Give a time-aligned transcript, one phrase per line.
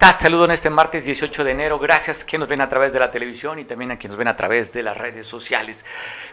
[0.00, 0.16] estás?
[0.22, 1.78] Saludo en este martes 18 de enero.
[1.78, 4.28] Gracias quienes nos ven a través de la televisión y también a quienes nos ven
[4.28, 5.84] a través de las redes sociales.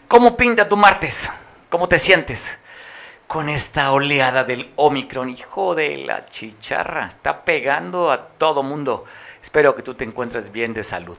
[0.08, 1.30] ¿Cómo pinta tu martes?
[1.68, 2.59] ¿Cómo te sientes?
[3.27, 9.04] Con esta oleada del Omicron, hijo de la chicharra, está pegando a todo mundo.
[9.41, 11.18] Espero que tú te encuentres bien de salud.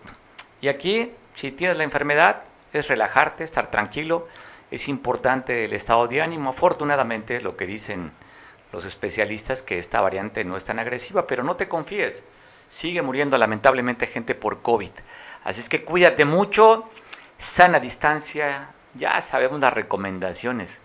[0.63, 4.27] Y aquí, si tienes la enfermedad, es relajarte, estar tranquilo.
[4.71, 6.49] Es importante el estado de ánimo.
[6.49, 8.11] Afortunadamente, lo que dicen
[8.73, 12.25] los especialistas que esta variante no es tan agresiva, pero no te confíes.
[12.69, 14.91] Sigue muriendo lamentablemente gente por COVID.
[15.45, 16.89] Así es que cuídate mucho,
[17.39, 20.81] sana distancia, ya sabemos las recomendaciones.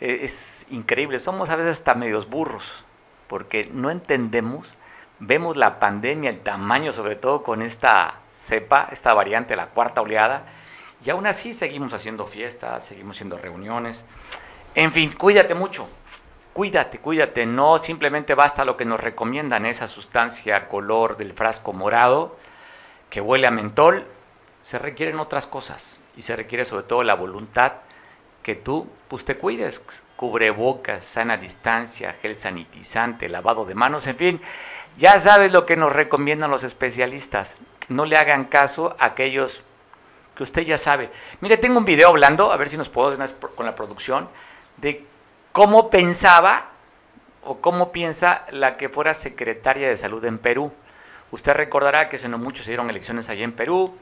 [0.00, 2.84] E, es increíble, somos a veces hasta medios burros,
[3.26, 4.74] porque no entendemos,
[5.18, 10.44] vemos la pandemia, el tamaño, sobre todo con esta cepa, esta variante, la cuarta oleada,
[11.04, 14.04] y aún así seguimos haciendo fiestas, seguimos haciendo reuniones.
[14.74, 15.88] En fin, cuídate mucho
[16.54, 22.36] cuídate, cuídate, no simplemente basta lo que nos recomiendan, esa sustancia color del frasco morado
[23.10, 24.06] que huele a mentol,
[24.62, 27.72] se requieren otras cosas y se requiere sobre todo la voluntad
[28.42, 29.82] que tú pues, te cuides,
[30.16, 34.40] cubrebocas, sana distancia, gel sanitizante, lavado de manos, en fin,
[34.96, 37.58] ya sabes lo que nos recomiendan los especialistas.
[37.88, 39.62] No le hagan caso a aquellos
[40.36, 41.10] que usted ya sabe.
[41.40, 43.16] Mire, tengo un video hablando, a ver si nos puedo
[43.54, 44.28] con la producción,
[44.76, 45.04] de
[45.54, 46.66] cómo pensaba
[47.44, 50.72] o cómo piensa la que fuera secretaria de salud en Perú.
[51.30, 53.96] Usted recordará que hace no mucho se dieron elecciones allí en Perú,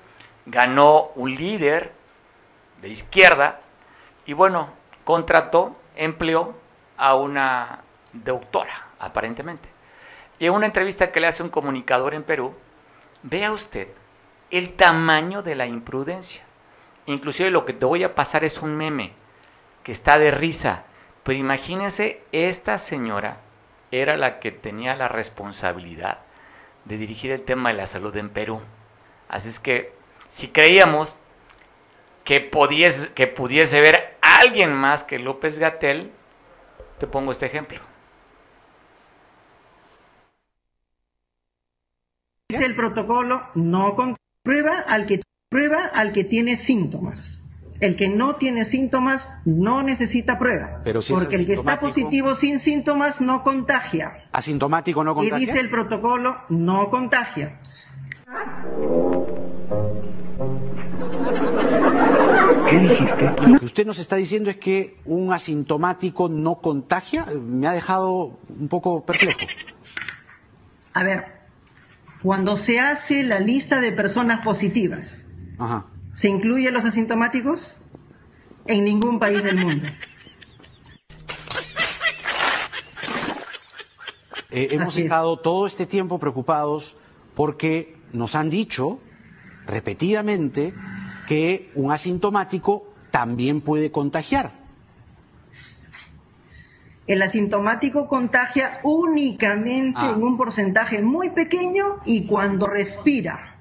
[0.47, 1.93] ganó un líder
[2.81, 3.61] de izquierda
[4.25, 4.71] y bueno,
[5.05, 6.55] contrató, empleó
[6.97, 7.81] a una
[8.15, 9.69] doctora, aparentemente.
[10.39, 12.55] Y en una entrevista que le hace un comunicador en Perú,
[13.23, 13.89] vea usted
[14.51, 16.45] el tamaño de la imprudencia.
[17.05, 19.13] Inclusive lo que te voy a pasar es un meme
[19.83, 20.87] que está de risa
[21.23, 23.41] pero imagínense, esta señora
[23.91, 26.19] era la que tenía la responsabilidad
[26.85, 28.61] de dirigir el tema de la salud en Perú.
[29.29, 29.93] Así es que
[30.29, 31.17] si creíamos
[32.25, 36.11] que, pudiese, ver alguien más que López Gatel,
[36.99, 37.79] te pongo este ejemplo.
[42.49, 47.42] El protocolo, no con prueba al que prueba al que tiene síntomas.
[47.83, 50.83] El que no tiene síntomas no necesita prueba.
[51.11, 54.29] porque el que está positivo sin síntomas no contagia.
[54.31, 55.37] Asintomático no contagia.
[55.37, 57.59] Y dice el protocolo, no contagia.
[62.71, 63.49] ¿Qué dijiste?
[63.49, 67.27] Lo que usted nos está diciendo es que un asintomático no contagia.
[67.45, 69.41] Me ha dejado un poco perplejo.
[70.95, 71.25] A ver,
[72.23, 75.29] cuando se hace la lista de personas positivas,
[75.59, 75.87] Ajá.
[76.15, 77.79] ¿Se incluyen los asintomáticos?
[78.67, 79.89] En ningún país del mundo.
[84.51, 86.97] Eh, hemos estado todo este tiempo preocupados
[87.35, 89.01] porque nos han dicho
[89.67, 90.75] repetidamente
[91.27, 94.53] que un asintomático también puede contagiar.
[97.07, 100.13] El asintomático contagia únicamente ah.
[100.15, 103.59] en un porcentaje muy pequeño y cuando respira.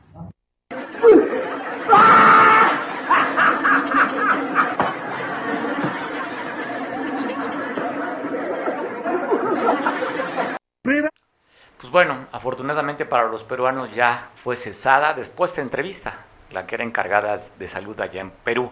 [11.92, 16.84] Pues bueno, afortunadamente para los peruanos ya fue cesada después de entrevista, la que era
[16.86, 18.72] encargada de salud allá en Perú.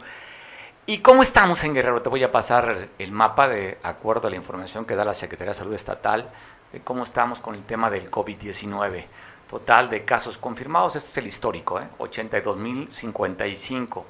[0.86, 2.02] ¿Y cómo estamos en Guerrero?
[2.02, 5.52] Te voy a pasar el mapa de acuerdo a la información que da la Secretaría
[5.52, 6.30] de Salud Estatal
[6.72, 9.06] de cómo estamos con el tema del COVID-19.
[9.49, 11.89] Total de casos confirmados, este es el histórico, ¿eh?
[11.97, 14.03] 82.055.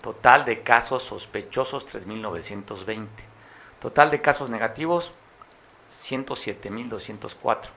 [0.00, 3.08] Total de casos sospechosos, 3.920.
[3.80, 5.12] Total de casos negativos,
[5.90, 7.70] 107.204.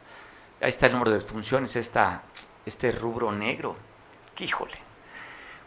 [0.61, 2.21] Ahí está el número de defunciones, esta,
[2.67, 3.75] este rubro negro.
[4.37, 4.77] Híjole.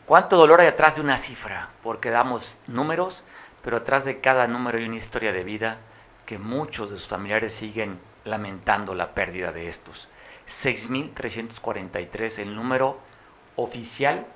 [0.06, 1.70] ¿Cuánto dolor hay atrás de una cifra?
[1.82, 3.24] Porque damos números,
[3.62, 5.78] pero atrás de cada número hay una historia de vida
[6.26, 10.08] que muchos de sus familiares siguen lamentando la pérdida de estos.
[10.46, 12.98] 6.343, el número
[13.56, 14.26] oficial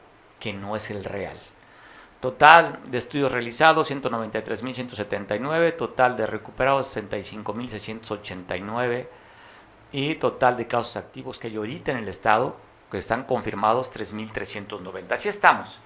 [0.41, 1.37] que no es el real.
[2.21, 9.07] Total de estudios realizados 193.179, total de recuperados 65.689
[9.93, 12.57] y total de casos activos que hay ahorita en el estado
[12.91, 15.13] que están confirmados 3.390.
[15.13, 15.79] Así estamos.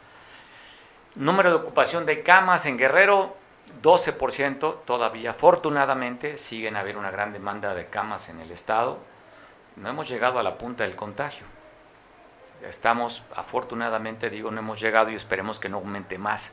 [1.15, 3.37] Número de ocupación de camas en Guerrero
[3.83, 5.33] 12% todavía.
[5.33, 8.99] Afortunadamente siguen a haber una gran demanda de camas en el estado
[9.77, 11.47] no hemos llegado a la punta del contagio.
[12.63, 16.53] Estamos, afortunadamente digo, no hemos llegado y esperemos que no aumente más.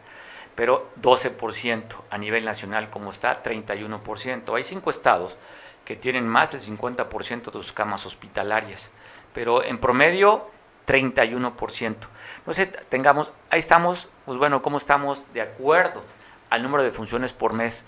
[0.56, 4.56] Pero 12% a nivel nacional, como está, 31%.
[4.56, 5.38] Hay cinco estados
[5.86, 8.92] que tienen más del 50% de sus camas hospitalarias.
[9.34, 10.50] pero en promedio
[10.88, 11.96] 31%.
[12.40, 16.04] Entonces, tengamos, ahí estamos, pues bueno, ¿cómo estamos de acuerdo
[16.50, 17.86] al número de funciones por mes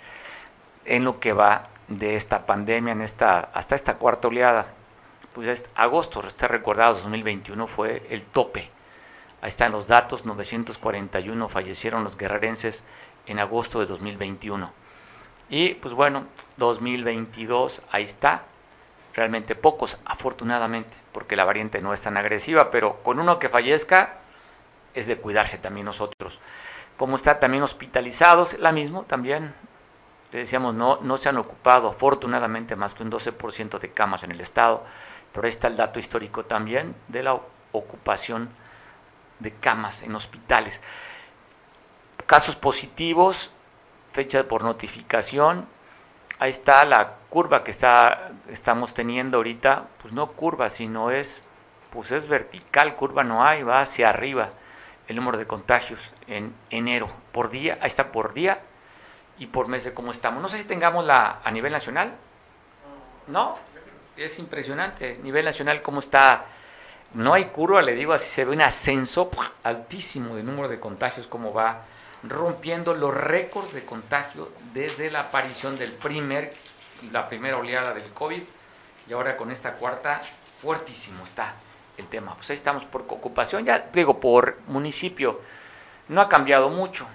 [0.86, 4.68] en lo que va de esta pandemia, en esta, hasta esta cuarta oleada?
[5.34, 8.70] Pues es agosto, está recordado, 2021 fue el tope.
[9.42, 12.84] Ahí están los datos, 941 fallecieron los guerrerenses
[13.26, 14.72] en agosto de 2021.
[15.50, 16.26] Y pues bueno,
[16.58, 18.44] 2022, ahí está,
[19.14, 24.20] realmente pocos, afortunadamente, porque la variante no es tan agresiva, pero con uno que fallezca
[24.94, 26.40] es de cuidarse también nosotros.
[26.98, 29.54] Como está también hospitalizados, la mismo también,
[30.32, 34.32] le decíamos, no, no se han ocupado afortunadamente más que un 12% de camas en
[34.32, 34.86] el estado,
[35.34, 37.40] pero ahí está el dato histórico también de la
[37.72, 38.50] ocupación
[39.40, 40.82] de camas en hospitales.
[42.26, 43.52] Casos positivos,
[44.12, 45.68] fecha por notificación,
[46.40, 51.46] ahí está la curva que está, estamos teniendo ahorita, pues no curva, sino es,
[51.90, 54.50] pues es vertical, curva no hay, va hacia arriba
[55.08, 58.62] el número de contagios en enero, por día, ahí está por día
[59.38, 60.42] y por mes de cómo estamos.
[60.42, 62.14] No sé si tengamos la a nivel nacional,
[63.28, 63.58] ¿no?
[64.22, 66.46] Es impresionante, nivel nacional cómo está,
[67.16, 69.32] no hay curva, le digo así, se ve un ascenso
[69.64, 71.86] altísimo de número de contagios, cómo va
[72.22, 76.54] rompiendo los récords de contagio desde la aparición del primer,
[77.12, 78.44] la primera oleada del COVID
[79.10, 80.22] y ahora con esta cuarta,
[80.62, 81.56] fuertísimo está
[81.98, 82.36] el tema.
[82.36, 85.42] Pues ahí estamos por ocupación, ya digo, por municipio,
[86.10, 87.08] no ha cambiado mucho.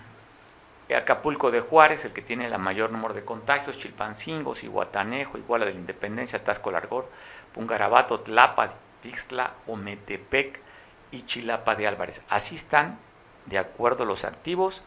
[0.94, 5.72] Acapulco de Juárez, el que tiene el mayor número de contagios, Chilpancingo, Iguatanejo, Iguala de
[5.72, 7.10] la Independencia, Tasco Largor,
[7.52, 8.68] Pungarabato, Tlapa,
[9.00, 10.60] Tixtla, Ometepec
[11.10, 12.22] y Chilapa de Álvarez.
[12.28, 12.98] Así están,
[13.46, 14.82] de acuerdo a los activos,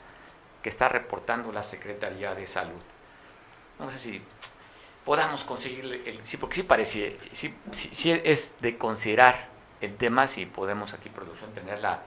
[0.64, 2.82] que está reportando la Secretaría de Salud.
[3.78, 4.22] No sé si
[5.06, 9.50] podamos conseguir el, sí, porque sí parece, sí, sí, es de considerar
[9.82, 12.04] el tema, si podemos aquí producción tenerla,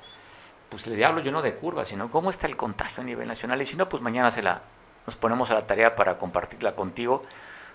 [0.73, 3.61] pues le hablo yo no de curva, sino cómo está el contagio a nivel nacional,
[3.61, 4.63] y si no, pues mañana se la,
[5.07, 7.21] nos ponemos a la tarea para compartirla contigo,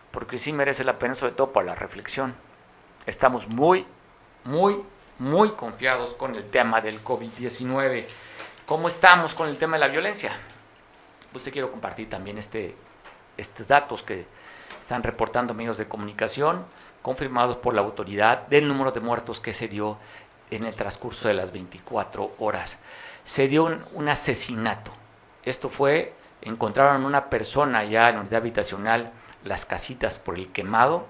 [0.10, 2.34] porque sí merece la pena, sobre todo para la reflexión.
[3.06, 3.86] Estamos muy,
[4.46, 4.82] muy,
[5.20, 8.06] muy confiados con el tema del COVID-19.
[8.66, 10.32] ¿Cómo estamos con el tema de la violencia?
[11.32, 12.76] pues te quiero compartir también este,
[13.38, 14.26] estos datos que
[14.80, 16.66] están reportando medios de comunicación,
[17.04, 20.00] confirmados por la autoridad del número de muertos que se dio
[20.52, 22.80] en el transcurso de las 24 horas.
[23.24, 24.92] Se dio un, asesinato.
[25.44, 29.12] Esto fue, encontraron una persona ya en la unidad habitacional,
[29.44, 31.08] las casitas por el quemado,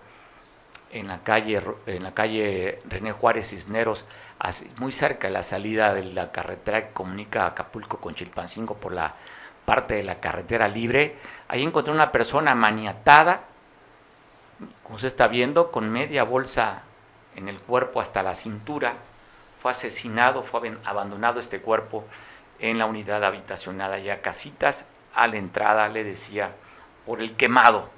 [0.92, 4.06] en la calle, en la calle René Juárez Cisneros,
[4.78, 9.16] muy cerca de la salida de la carretera que comunica Acapulco con Chilpancingo por la
[9.66, 11.18] parte de la carretera libre.
[11.50, 13.42] Ahí encontré una persona maniatada,
[14.82, 16.84] como se está viendo, con media bolsa
[17.36, 18.96] en el cuerpo hasta la cintura.
[19.60, 22.06] Fue asesinado, fue abandonado este cuerpo
[22.60, 26.52] en la unidad habitacional allá, casitas, a la entrada, le decía,
[27.06, 27.90] por el quemado,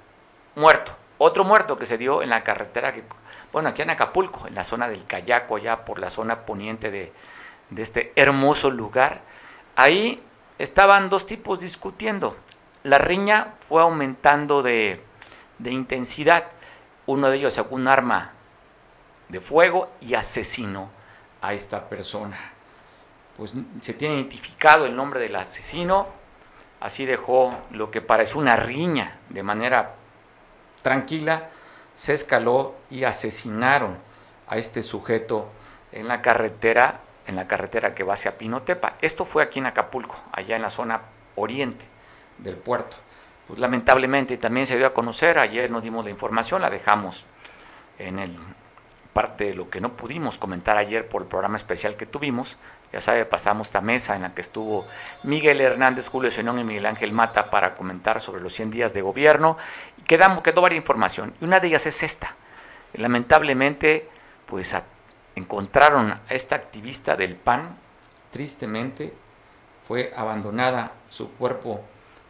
[0.56, 0.96] muerto.
[1.18, 3.04] Otro muerto que se dio en la carretera, que,
[3.52, 7.12] bueno, aquí en Acapulco, en la zona del Cayaco, allá por la zona poniente de,
[7.70, 9.22] de este hermoso lugar.
[9.76, 10.24] Ahí
[10.58, 12.36] estaban dos tipos discutiendo.
[12.84, 15.02] La riña fue aumentando de,
[15.66, 16.46] intensidad.
[17.06, 18.34] Uno de ellos sacó un arma
[19.30, 20.90] de fuego y asesinó
[21.42, 22.38] a esta persona.
[23.38, 26.08] Pues se tiene identificado el nombre del asesino,
[26.80, 29.96] así dejó lo que parece una riña de manera
[30.82, 31.50] tranquila,
[31.94, 33.98] se escaló y asesinaron
[34.48, 35.50] a este sujeto
[35.92, 38.96] en la carretera en la carretera que va hacia Pinotepa.
[39.02, 41.02] Esto fue aquí en Acapulco, allá en la zona
[41.36, 41.86] oriente
[42.40, 42.98] del puerto.
[43.48, 47.26] Pues lamentablemente también se dio a conocer, ayer nos dimos la información, la dejamos
[48.00, 48.36] en el
[49.14, 52.58] parte de lo que no pudimos comentar ayer por el programa especial que tuvimos.
[52.92, 54.88] Ya sabe, pasamos esta mesa en la que estuvo
[55.24, 59.02] Miguel Hernández, Julio Senón y Miguel Ángel Mata para comentar sobre los 100 días de
[59.02, 59.58] gobierno.
[60.08, 61.34] Quedamos, quedó varias información.
[61.40, 62.36] Y una de ellas es esta.
[62.94, 64.10] Lamentablemente,
[64.46, 64.76] pues
[65.36, 67.78] encontraron a esta activista del PAN,
[68.32, 69.14] tristemente
[69.88, 71.84] fue abandonada su cuerpo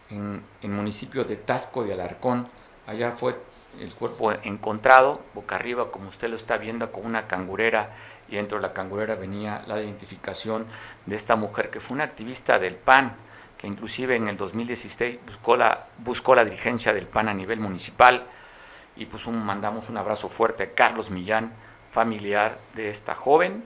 [0.09, 2.47] en el municipio de Tasco de Alarcón.
[2.87, 3.37] Allá fue
[3.79, 7.91] el cuerpo encontrado, boca arriba, como usted lo está viendo, con una cangurera,
[8.27, 10.65] y dentro de la cangurera venía la identificación
[11.05, 13.15] de esta mujer que fue una activista del PAN,
[13.57, 18.25] que inclusive en el 2016 buscó la, buscó la dirigencia del PAN a nivel municipal,
[18.95, 21.53] y pues un, mandamos un abrazo fuerte a Carlos Millán,
[21.91, 23.63] familiar de esta joven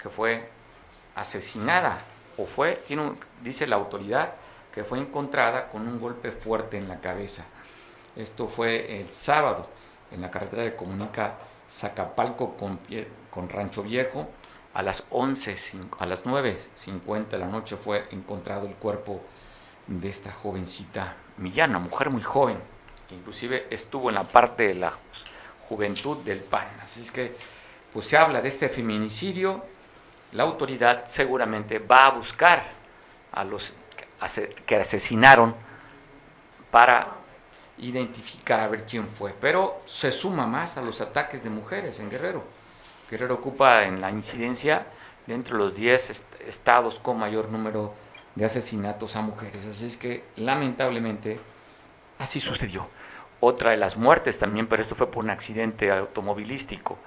[0.00, 0.48] que fue
[1.14, 1.98] asesinada
[2.36, 3.12] o fue, tiene
[3.42, 4.34] dice la autoridad,
[4.72, 7.44] que fue encontrada con un golpe fuerte en la cabeza.
[8.16, 9.68] Esto fue el sábado
[10.10, 11.34] en la carretera de comunica
[11.68, 12.80] Zacapalco con,
[13.30, 14.28] con Rancho Viejo.
[14.74, 15.54] A las 11,
[15.98, 19.20] a las 9.50 de la noche fue encontrado el cuerpo
[19.86, 22.58] de esta jovencita Millana, mujer muy joven,
[23.08, 24.92] que inclusive estuvo en la parte de la
[25.68, 26.66] juventud del PAN.
[26.82, 27.36] Así es que
[27.92, 29.64] pues se habla de este feminicidio,
[30.32, 32.62] la autoridad seguramente va a buscar
[33.32, 33.74] a los
[34.66, 35.54] que asesinaron
[36.70, 37.15] para
[37.78, 39.34] identificar a ver quién fue.
[39.40, 42.44] Pero se suma más a los ataques de mujeres en Guerrero.
[43.10, 44.86] Guerrero ocupa en la incidencia
[45.26, 47.94] de los 10 estados con mayor número
[48.34, 49.66] de asesinatos a mujeres.
[49.66, 51.40] Así es que lamentablemente
[52.18, 52.88] así sucedió.
[53.40, 56.98] Otra de las muertes también, pero esto fue por un accidente automovilístico.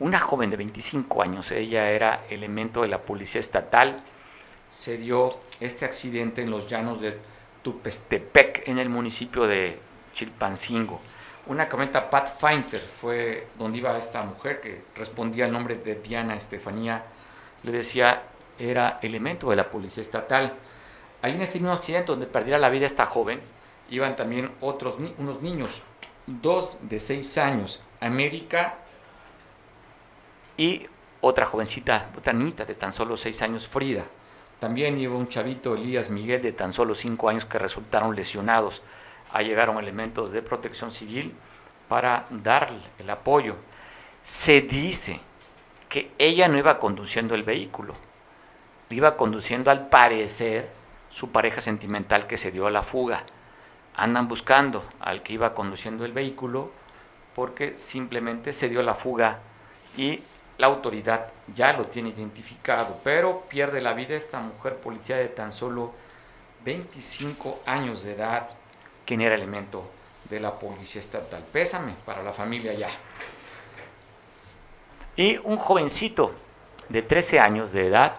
[0.00, 4.02] Una joven de 25 años, ella era elemento de la policía estatal,
[4.70, 7.18] se dio este accidente en los llanos de
[7.62, 9.78] Tupestepec, en el municipio de
[10.12, 11.00] Chilpancingo.
[11.46, 17.02] Una camioneta Pathfinder fue donde iba esta mujer que respondía al nombre de Diana Estefanía,
[17.62, 18.22] le decía,
[18.58, 20.54] era elemento de la policía estatal.
[21.20, 23.40] Ahí en este mismo accidente donde perdiera la vida esta joven,
[23.90, 25.82] iban también otros unos niños,
[26.26, 28.76] dos de seis años, América
[30.56, 30.86] y
[31.20, 34.04] otra jovencita, otra niñita de tan solo seis años, Frida.
[34.58, 38.82] También iba un chavito, Elías Miguel, de tan solo cinco años, que resultaron lesionados.
[39.40, 41.34] Llegaron elementos de protección civil
[41.88, 43.56] para darle el apoyo.
[44.22, 45.20] Se dice
[45.88, 47.94] que ella no iba conduciendo el vehículo,
[48.90, 50.70] iba conduciendo al parecer
[51.08, 53.24] su pareja sentimental que se dio a la fuga.
[53.94, 56.70] Andan buscando al que iba conduciendo el vehículo
[57.34, 59.40] porque simplemente se dio la fuga
[59.96, 60.22] y
[60.58, 65.52] la autoridad ya lo tiene identificado, pero pierde la vida esta mujer policía de tan
[65.52, 65.92] solo
[66.64, 68.48] 25 años de edad,
[69.04, 69.90] quien era elemento
[70.28, 71.44] de la policía estatal.
[71.52, 72.88] Pésame para la familia ya.
[75.16, 76.34] Y un jovencito
[76.88, 78.16] de 13 años de edad,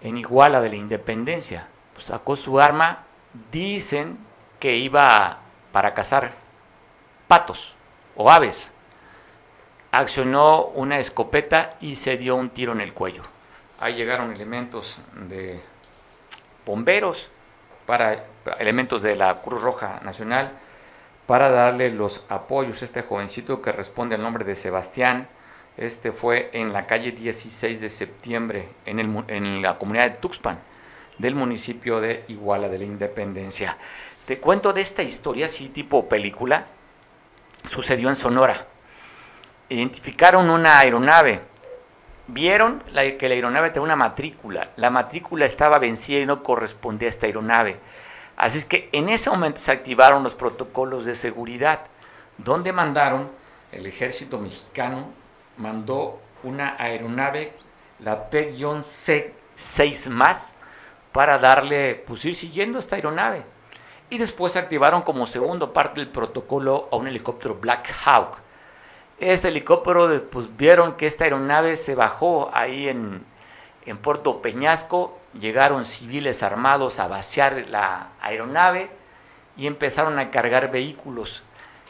[0.00, 3.04] en Iguala de la Independencia, pues sacó su arma,
[3.50, 4.18] dicen
[4.58, 5.38] que iba
[5.72, 6.32] para cazar
[7.28, 7.74] patos
[8.16, 8.74] o aves
[9.94, 13.22] accionó una escopeta y se dio un tiro en el cuello.
[13.78, 15.60] Ahí llegaron elementos de
[16.66, 17.30] bomberos,
[17.86, 18.24] para,
[18.58, 20.52] elementos de la Cruz Roja Nacional,
[21.26, 25.28] para darle los apoyos a este jovencito que responde al nombre de Sebastián.
[25.76, 30.58] Este fue en la calle 16 de septiembre, en, el, en la comunidad de Tuxpan,
[31.18, 33.76] del municipio de Iguala de la Independencia.
[34.26, 36.66] Te cuento de esta historia, así tipo película,
[37.66, 38.66] sucedió en Sonora
[39.68, 41.40] identificaron una aeronave.
[42.26, 42.82] Vieron
[43.18, 44.70] que la aeronave tenía una matrícula.
[44.76, 47.78] La matrícula estaba vencida y no correspondía a esta aeronave.
[48.36, 51.80] Así es que en ese momento se activaron los protocolos de seguridad,
[52.38, 53.30] donde mandaron,
[53.70, 55.10] el ejército mexicano
[55.58, 57.52] mandó una aeronave,
[58.00, 60.54] la P-C6 más,
[61.12, 63.44] para darle, pues ir siguiendo esta aeronave.
[64.10, 68.43] Y después activaron como segundo parte del protocolo a un helicóptero Black Hawk
[69.18, 73.24] este helicóptero, pues vieron que esta aeronave se bajó ahí en,
[73.86, 78.90] en Puerto Peñasco, llegaron civiles armados a vaciar la aeronave
[79.56, 81.42] y empezaron a cargar vehículos.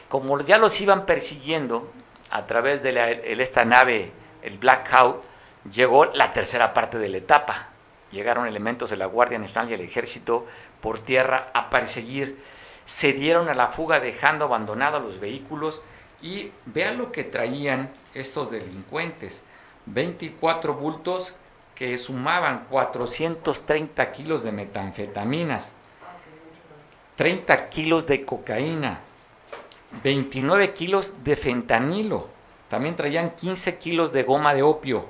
[0.07, 1.91] Como ya los iban persiguiendo
[2.29, 5.23] a través de esta nave, el Black Hawk,
[5.71, 7.69] llegó la tercera parte de la etapa.
[8.11, 10.45] Llegaron elementos de la Guardia Nacional y el Ejército
[10.79, 12.39] por tierra a perseguir.
[12.85, 15.81] Se dieron a la fuga dejando abandonados los vehículos
[16.25, 19.43] y vean lo que traían estos delincuentes.
[19.85, 21.35] 24 bultos
[21.75, 25.73] que sumaban 430 kilos de metanfetaminas,
[27.15, 29.01] 30 kilos de cocaína,
[30.03, 32.27] 29 kilos de fentanilo,
[32.69, 35.05] también traían 15 kilos de goma de opio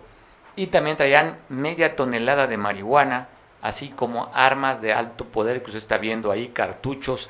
[0.57, 3.29] y también traían media tonelada de marihuana,
[3.61, 7.29] así como armas de alto poder que usted está viendo ahí, cartuchos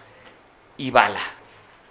[0.75, 1.19] y bala.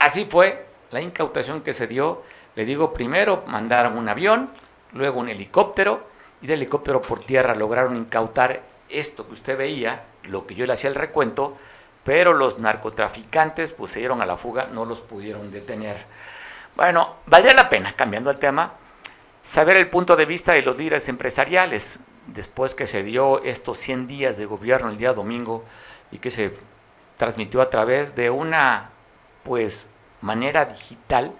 [0.00, 2.22] Así fue la incautación que se dio,
[2.54, 4.50] le digo, primero mandaron un avión,
[4.92, 6.06] luego un helicóptero,
[6.40, 10.72] y de helicóptero por tierra lograron incautar esto que usted veía, lo que yo le
[10.72, 11.58] hacía el recuento,
[12.04, 15.96] pero los narcotraficantes pues se dieron a la fuga, no los pudieron detener.
[16.76, 18.74] Bueno, valdría la pena, cambiando el tema,
[19.42, 21.98] saber el punto de vista de los líderes empresariales,
[22.28, 25.64] después que se dio estos 100 días de gobierno el día domingo
[26.12, 26.52] y que se
[27.16, 28.90] transmitió a través de una
[29.42, 29.88] pues
[30.24, 31.32] manera digital,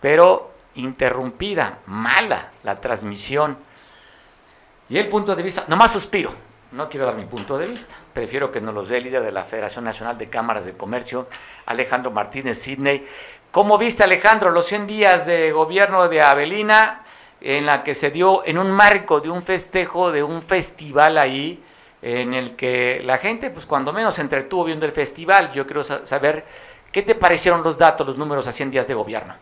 [0.00, 3.58] pero interrumpida, mala la transmisión.
[4.88, 6.32] Y el punto de vista, nomás suspiro,
[6.72, 9.32] no quiero dar mi punto de vista, prefiero que nos los dé el líder de
[9.32, 11.28] la Federación Nacional de Cámaras de Comercio,
[11.66, 13.06] Alejandro Martínez Sidney.
[13.50, 17.02] ¿Cómo viste, Alejandro, los 100 días de gobierno de Avelina?
[17.40, 21.62] en la que se dio en un marco de un festejo, de un festival ahí,
[22.02, 25.52] en el que la gente, pues cuando menos se entretuvo viendo el festival.
[25.52, 26.44] Yo quiero saber
[26.92, 29.36] qué te parecieron los datos, los números a 100 días de gobierno.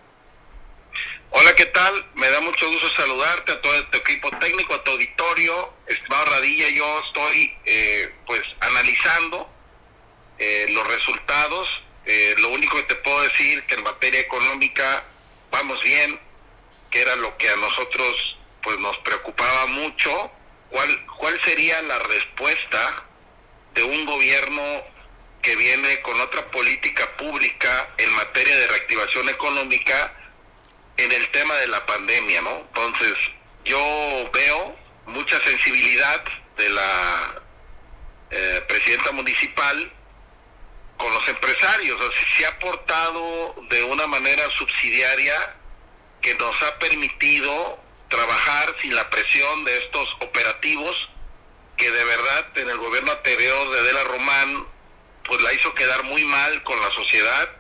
[1.31, 2.07] Hola, ¿qué tal?
[2.15, 5.73] Me da mucho gusto saludarte a todo tu equipo técnico, a tu auditorio.
[5.87, 9.49] Estimado Radilla, yo estoy eh, pues analizando
[10.39, 11.83] eh, los resultados.
[12.07, 15.05] Eh, lo único que te puedo decir que en materia económica
[15.51, 16.19] vamos bien,
[16.91, 20.31] que era lo que a nosotros pues nos preocupaba mucho.
[20.71, 23.05] ¿Cuál, cuál sería la respuesta
[23.75, 24.63] de un gobierno
[25.43, 30.13] que viene con otra política pública en materia de reactivación económica
[30.97, 32.57] en el tema de la pandemia, ¿no?
[32.57, 33.15] Entonces,
[33.65, 34.77] yo veo
[35.07, 36.23] mucha sensibilidad
[36.57, 37.43] de la
[38.31, 39.93] eh, presidenta municipal
[40.97, 41.97] con los empresarios,
[42.37, 45.55] se ha aportado de una manera subsidiaria
[46.21, 47.79] que nos ha permitido
[48.09, 51.09] trabajar sin la presión de estos operativos
[51.77, 54.67] que de verdad en el gobierno anterior de Adela Román
[55.29, 57.51] pues la hizo quedar muy mal con la sociedad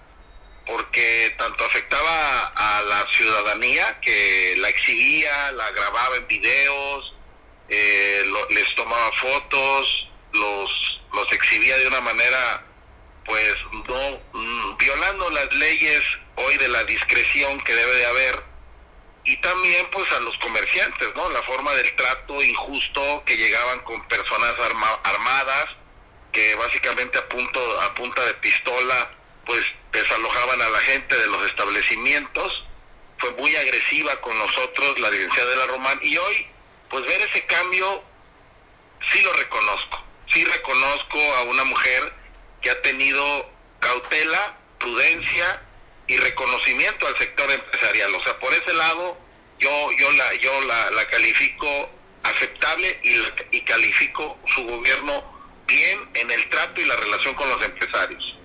[0.67, 7.15] porque tanto afectaba a la ciudadanía que la exhibía, la grababa en videos,
[7.69, 12.65] eh, les tomaba fotos, los, los exhibía de una manera
[13.25, 16.03] pues no mm, violando las leyes
[16.37, 18.43] hoy de la discreción que debe de haber
[19.25, 21.29] y también pues a los comerciantes, ¿no?
[21.31, 24.55] La forma del trato injusto que llegaban con personas
[25.05, 25.67] armadas
[26.32, 29.11] que básicamente a punto a punta de pistola
[29.44, 32.64] pues desalojaban a la gente de los establecimientos,
[33.16, 36.47] fue muy agresiva con nosotros la licenciada de la Román y hoy
[36.90, 38.02] pues ver ese cambio
[39.12, 42.12] sí lo reconozco, sí reconozco a una mujer
[42.61, 45.62] que ha tenido cautela, prudencia
[46.06, 48.14] y reconocimiento al sector empresarial.
[48.14, 49.17] O sea, por ese lado
[49.58, 51.91] yo yo la yo la, la califico
[52.23, 55.38] aceptable y, y califico su gobierno
[55.69, 58.37] bien en el trato y la relación con los empresarios.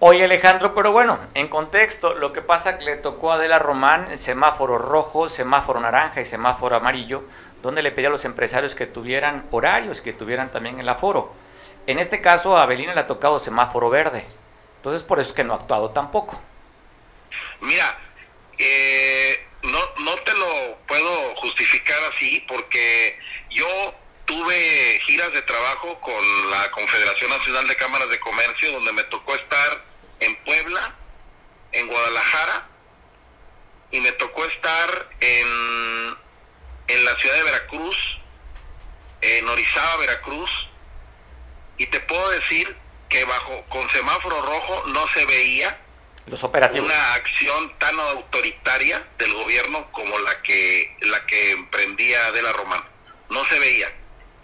[0.00, 4.10] Oye Alejandro, pero bueno, en contexto, lo que pasa que le tocó a Adela Román
[4.10, 7.24] el semáforo rojo, semáforo naranja y semáforo amarillo,
[7.62, 11.32] donde le pedía a los empresarios que tuvieran horarios, que tuvieran también el aforo.
[11.86, 14.26] En este caso, a Abelina le ha tocado semáforo verde.
[14.76, 16.42] Entonces, por eso es que no ha actuado tampoco.
[17.60, 17.98] Mira,
[18.58, 26.50] eh, no, no te lo puedo justificar así porque yo tuve giras de trabajo con
[26.50, 29.84] la Confederación Nacional de Cámaras de Comercio, donde me tocó estar
[30.20, 30.94] en Puebla,
[31.72, 32.68] en Guadalajara,
[33.90, 36.16] y me tocó estar en,
[36.88, 37.96] en la ciudad de Veracruz,
[39.20, 40.50] en Orizaba, Veracruz,
[41.76, 42.76] y te puedo decir
[43.08, 45.80] que bajo con semáforo rojo no se veía
[46.26, 46.86] los operativos.
[46.88, 52.82] una acción tan autoritaria del gobierno como la que la que emprendía de la Román.
[53.28, 53.92] No se veía.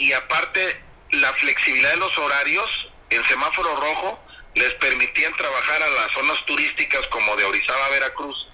[0.01, 4.19] Y aparte la flexibilidad de los horarios en semáforo rojo
[4.55, 8.49] les permitían trabajar a las zonas turísticas como de Orizaba, Veracruz,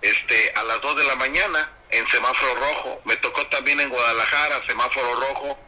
[0.00, 3.02] este a las 2 de la mañana en semáforo rojo.
[3.04, 5.58] Me tocó también en Guadalajara, semáforo rojo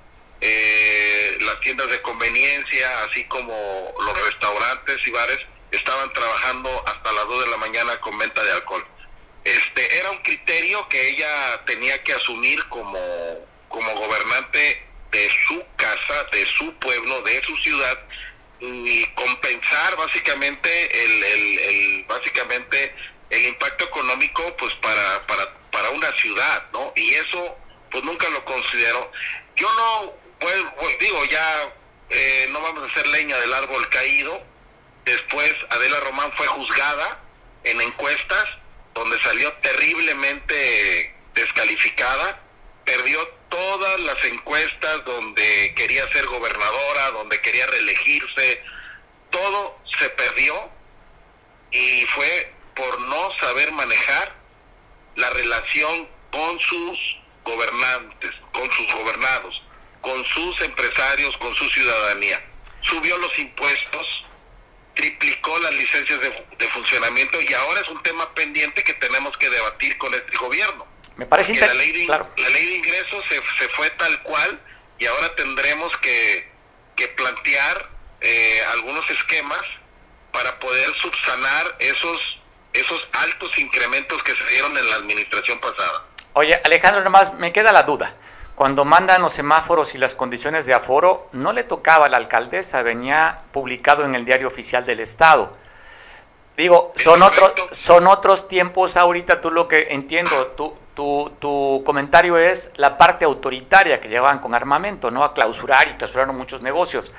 [0.40, 5.38] eh, las tiendas de conveniencia, así como los restaurantes y bares,
[5.72, 8.86] estaban trabajando hasta las 2 de la mañana con venta de alcohol.
[9.42, 13.00] Este era un criterio que ella tenía que asumir como,
[13.68, 17.98] como gobernante de su casa, de su pueblo, de su ciudad
[18.60, 22.94] y compensar básicamente el, el, básicamente
[23.30, 26.92] el impacto económico pues para, para, para una ciudad, ¿no?
[26.96, 27.56] Y eso
[27.90, 29.10] pues nunca lo considero.
[29.56, 31.72] Yo no pues, pues, digo, ya
[32.10, 34.42] eh, no vamos a hacer leña del árbol caído.
[35.04, 37.20] Después Adela Román fue juzgada
[37.64, 38.44] en encuestas
[38.94, 42.40] donde salió terriblemente descalificada,
[42.84, 48.62] perdió todas las encuestas donde quería ser gobernadora, donde quería reelegirse,
[49.30, 50.70] todo se perdió
[51.70, 54.34] y fue por no saber manejar
[55.16, 59.62] la relación con sus gobernantes, con sus gobernados
[60.00, 62.42] con sus empresarios, con su ciudadanía.
[62.80, 64.24] Subió los impuestos,
[64.94, 69.98] triplicó las licencias de, funcionamiento y ahora es un tema pendiente que tenemos que debatir
[69.98, 70.86] con este gobierno.
[71.18, 74.60] Me parece la ley, de, la ley de ingresos se, se, fue tal cual
[75.00, 76.48] y ahora tendremos que,
[76.94, 79.60] que plantear eh, algunos esquemas
[80.32, 82.40] para poder subsanar esos,
[82.72, 86.04] esos altos incrementos que se dieron en la administración pasada.
[86.34, 88.14] Oye, Alejandro, nomás me queda la duda.
[88.54, 92.82] Cuando mandan los semáforos y las condiciones de aforo, no le tocaba a la alcaldesa,
[92.82, 95.50] venía publicado en el diario oficial del Estado.
[96.58, 102.36] Digo, son otros, son otros tiempos ahorita, tú lo que entiendo, tu, tu, tu comentario
[102.36, 105.22] es la parte autoritaria que llevaban con armamento, ¿no?
[105.22, 107.12] A clausurar y clausuraron muchos negocios.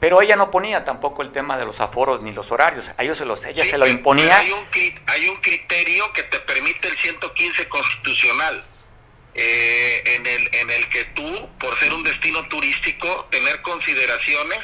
[0.00, 3.18] Pero ella no ponía tampoco el tema de los aforos ni los horarios, a ellos
[3.18, 4.38] se los, ella se lo imponía.
[4.38, 4.64] Hay un,
[5.08, 8.64] hay un criterio que te permite el 115 constitucional,
[9.34, 14.60] eh, en, el, en el que tú, por ser un destino turístico, tener consideraciones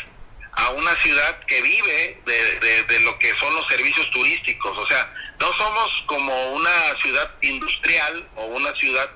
[0.53, 4.77] a una ciudad que vive de, de, lo que son los servicios turísticos.
[4.77, 9.11] O sea, no somos como una ciudad industrial o una ciudad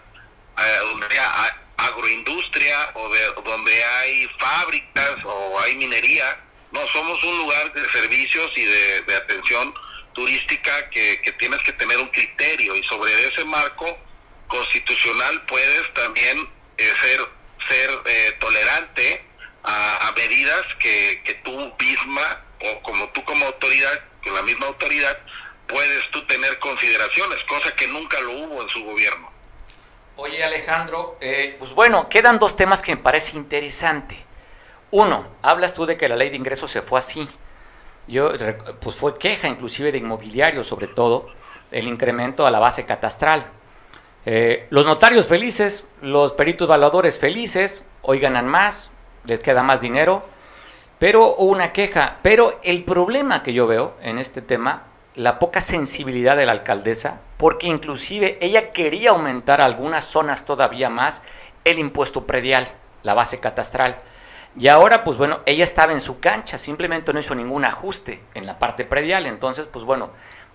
[0.58, 6.40] eh, donde hay agroindustria o de, donde hay fábricas o hay minería.
[6.72, 9.74] No, somos un lugar de servicios y de, atención
[10.14, 13.98] turística que, que, tienes que tener un criterio y sobre ese marco
[14.48, 17.20] constitucional puedes también eh, ser,
[17.68, 19.25] ser eh, tolerante
[19.66, 25.18] a, medidas que, que tú misma o como tú como autoridad, con la misma autoridad,
[25.66, 29.30] puedes tú tener consideraciones, cosa que nunca lo hubo en su gobierno.
[30.16, 34.16] Oye Alejandro, eh, pues bueno, quedan dos temas que me parece interesante.
[34.90, 37.28] Uno, hablas tú de que la ley de ingresos se fue así.
[38.08, 38.32] Yo,
[38.80, 41.28] pues fue queja inclusive de inmobiliarios, sobre todo,
[41.70, 43.46] el incremento a la base catastral.
[44.24, 48.90] Eh, los notarios felices, los peritos evaluadores felices, hoy ganan más,
[49.26, 50.24] les queda más dinero,
[50.98, 52.18] pero una queja.
[52.22, 54.84] Pero el problema que yo veo en este tema
[55.14, 61.22] la poca sensibilidad de la alcaldesa, porque inclusive ella quería aumentar algunas zonas todavía más
[61.64, 62.68] el impuesto predial,
[63.02, 63.98] la base catastral.
[64.58, 68.46] Y ahora, pues bueno, ella estaba en su cancha, simplemente no hizo ningún ajuste en
[68.46, 69.26] la parte predial.
[69.26, 70.10] Entonces, pues bueno,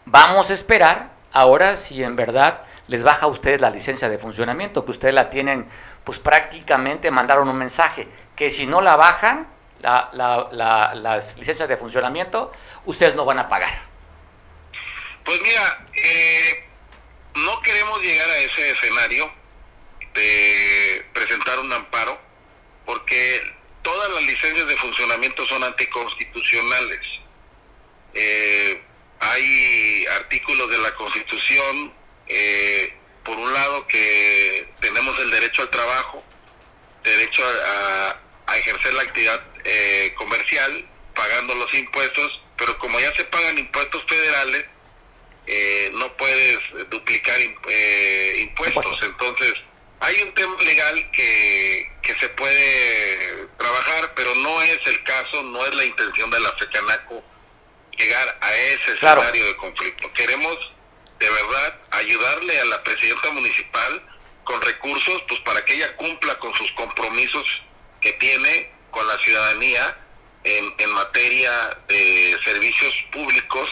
[0.05, 4.85] vamos a esperar ahora si en verdad les baja a ustedes la licencia de funcionamiento,
[4.85, 5.67] que ustedes la tienen,
[6.03, 8.07] pues prácticamente mandaron un mensaje,
[8.41, 9.47] que si no la bajan,
[9.83, 12.51] las licencias de funcionamiento,
[12.85, 13.69] ustedes no van a pagar.
[15.23, 16.65] Pues mira, eh,
[17.35, 19.31] no queremos llegar a ese escenario
[20.15, 22.19] de presentar un amparo,
[22.83, 23.43] porque
[23.83, 27.07] todas las licencias de funcionamiento son anticonstitucionales.
[28.15, 28.83] Eh,
[29.19, 31.93] hay artículos de la Constitución,
[32.25, 32.91] eh,
[33.23, 36.23] por un lado, que tenemos el derecho al trabajo,
[37.03, 38.15] derecho a,
[38.57, 39.41] ejercer la actividad
[40.15, 44.65] comercial, pagando los impuestos, pero como ya se pagan impuestos federales,
[45.47, 47.37] eh, no puedes duplicar
[47.69, 49.01] eh, impuestos.
[49.03, 49.53] Entonces,
[49.99, 55.65] hay un tema legal que, que se puede trabajar, pero no es el caso, no
[55.65, 57.23] es la intención de la FECANACO
[57.97, 60.11] llegar a ese escenario de conflicto.
[60.13, 60.57] Queremos
[61.19, 64.01] de verdad ayudarle a la presidenta municipal
[64.43, 67.61] con recursos pues para que ella cumpla con sus compromisos
[68.01, 69.97] que tiene con la ciudadanía
[70.43, 73.69] en, en materia de servicios públicos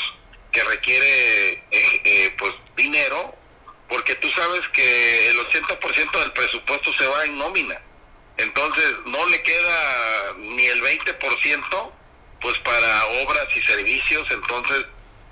[0.51, 3.35] que requiere eh, eh, pues dinero,
[3.87, 7.79] porque tú sabes que el 80% del presupuesto se va en nómina.
[8.37, 11.91] Entonces no le queda ni el 20%
[12.39, 14.85] pues para obras y servicios, entonces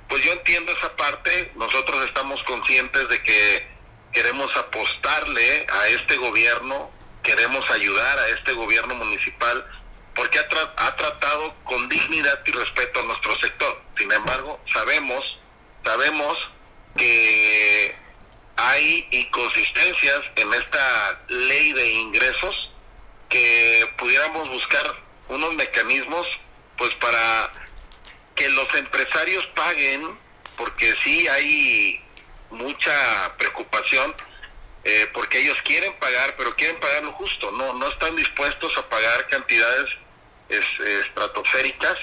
[0.10, 3.68] pues yo entiendo esa parte, nosotros estamos conscientes de que
[4.12, 6.92] queremos apostarle a este gobierno,
[7.28, 9.66] queremos ayudar a este gobierno municipal
[10.16, 13.82] porque ha, tratado con dignidad y respeto a nuestro sector.
[13.98, 15.38] Sin embargo, sabemos,
[15.84, 16.50] sabemos
[16.96, 17.94] que
[18.56, 22.72] hay inconsistencias en esta ley de ingresos
[23.28, 24.96] que pudiéramos buscar
[25.28, 26.26] unos mecanismos
[26.78, 27.52] pues para
[28.36, 30.18] que los empresarios paguen
[30.56, 32.02] porque sí hay
[32.52, 34.16] mucha preocupación
[34.90, 38.88] eh, porque ellos quieren pagar pero quieren pagar lo justo no no están dispuestos a
[38.88, 39.86] pagar cantidades
[40.50, 41.98] es, estratosféricas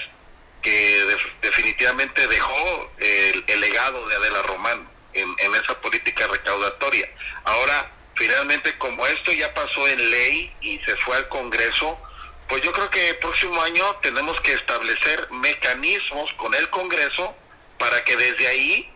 [0.61, 7.07] que definitivamente dejó el, legado de Adela Román en, en esa política recaudatoria.
[7.43, 11.99] Ahora, finalmente, como esto ya pasó en ley y se fue al Congreso,
[12.47, 17.35] pues yo creo que el próximo año tenemos que establecer mecanismos con el Congreso
[17.77, 18.91] para que desde ahí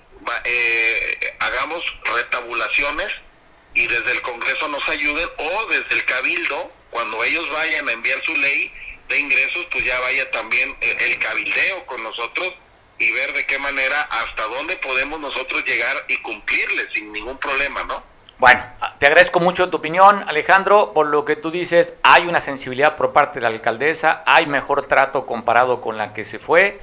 [0.46, 1.84] eh, hagamos
[2.16, 3.14] retabulaciones
[3.74, 8.22] y desde el Congreso nos ayuden o desde el Cabildo, cuando ellos vayan a enviar
[8.24, 8.72] su ley,
[9.10, 12.54] de ingresos, pues ya vaya también el cabildeo con nosotros
[13.00, 17.84] y ver de qué manera, hasta dónde podemos nosotros llegar y cumplirle sin ningún problema,
[17.86, 18.04] ¿no?
[18.38, 18.64] Bueno,
[19.00, 20.94] te agradezco mucho tu opinión, Alejandro.
[20.94, 24.88] Por lo que tú dices, hay una sensibilidad por parte de la alcaldesa, hay mejor
[24.88, 26.80] trato comparado con la que se fue.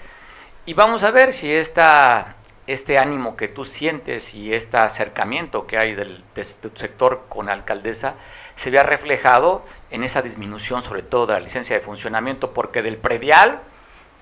[0.66, 2.35] Y vamos a ver si esta,
[2.66, 7.46] este ánimo que tú sientes y este acercamiento que hay del, de tu sector con
[7.46, 8.14] la alcaldesa
[8.54, 12.96] se vea reflejado en esa disminución, sobre todo de la licencia de funcionamiento, porque del
[12.96, 13.62] predial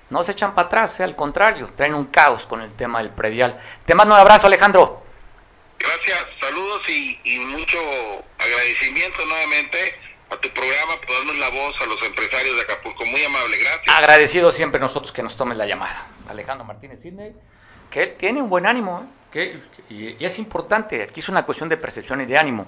[0.09, 3.59] no se echan para atrás, al contrario, traen un caos con el tema del predial.
[3.85, 5.03] Te mando un abrazo, Alejandro.
[5.79, 7.77] Gracias, saludos y, y mucho
[8.37, 9.95] agradecimiento nuevamente
[10.29, 13.05] a tu programa por darnos la voz a los empresarios de Acapulco.
[13.05, 13.95] Muy amable, gracias.
[13.95, 16.07] Agradecido siempre nosotros que nos tomen la llamada.
[16.27, 17.33] Alejandro Martínez Sidney,
[17.89, 19.07] que él tiene un buen ánimo,
[19.89, 22.65] y, es importante, aquí es una cuestión de percepción y de ánimo.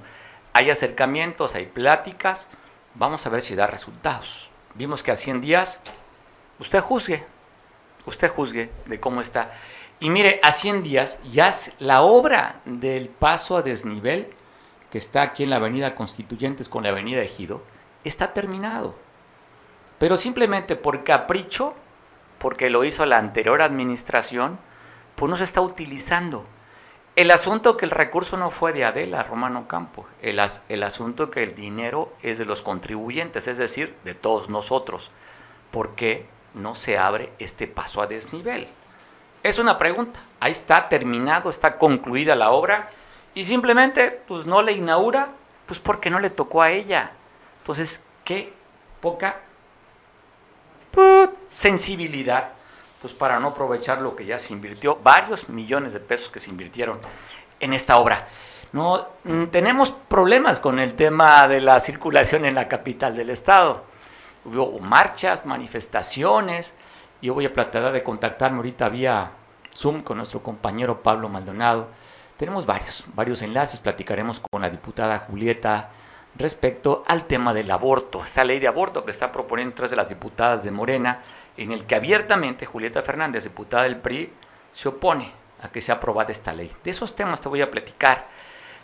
[0.54, 2.48] Hay acercamientos, hay pláticas,
[2.96, 4.52] vamos a ver si da resultados.
[4.76, 5.80] Vimos que a 100 días,
[6.60, 7.26] usted juzgue,
[8.06, 9.52] usted juzgue de cómo está.
[10.00, 11.50] Y mire, a 100 días ya
[11.80, 14.34] la obra del paso a desnivel
[14.92, 17.64] que está aquí en la Avenida Constituyentes con la Avenida Ejido,
[18.04, 18.96] está terminado.
[20.00, 21.74] Pero simplemente por capricho,
[22.38, 24.60] porque lo hizo la anterior administración,
[25.18, 26.46] pues no se está utilizando.
[27.16, 31.32] El asunto que el recurso no fue de Adela Romano Campo, el, as, el asunto
[31.32, 35.10] que el dinero es de los contribuyentes, es decir, de todos nosotros.
[35.72, 38.68] ¿Por qué no se abre este paso a desnivel?
[39.42, 40.20] Es una pregunta.
[40.40, 42.92] Ahí está terminado, está concluida la obra
[43.34, 45.30] y simplemente pues no le inaugura,
[45.66, 47.14] pues porque no le tocó a ella.
[47.62, 48.54] Entonces, qué
[49.02, 49.40] poca
[50.92, 52.57] put, sensibilidad
[53.02, 56.50] pues para no aprovechar lo que ya se invirtió, varios millones de pesos que se
[56.50, 57.00] invirtieron
[57.60, 58.28] en esta obra.
[58.74, 63.86] No mm, tenemos problemas con el tema de la circulación en la capital del estado.
[64.46, 66.76] Hubo marchas, manifestaciones.
[67.22, 69.32] Yo voy a tratar de contactarme ahorita vía
[69.76, 71.88] Zoom con nuestro compañero Pablo Maldonado
[72.38, 75.90] tenemos varios, varios enlaces, platicaremos con la diputada Julieta
[76.36, 80.08] respecto al tema del aborto, esta ley de aborto que está proponiendo tres de las
[80.08, 81.24] diputadas de Morena,
[81.58, 84.32] en el que abiertamente Julieta Fernández, diputada del PRI,
[84.72, 86.72] se opone a que sea aprobada esta ley.
[86.84, 88.28] De esos temas te voy a platicar.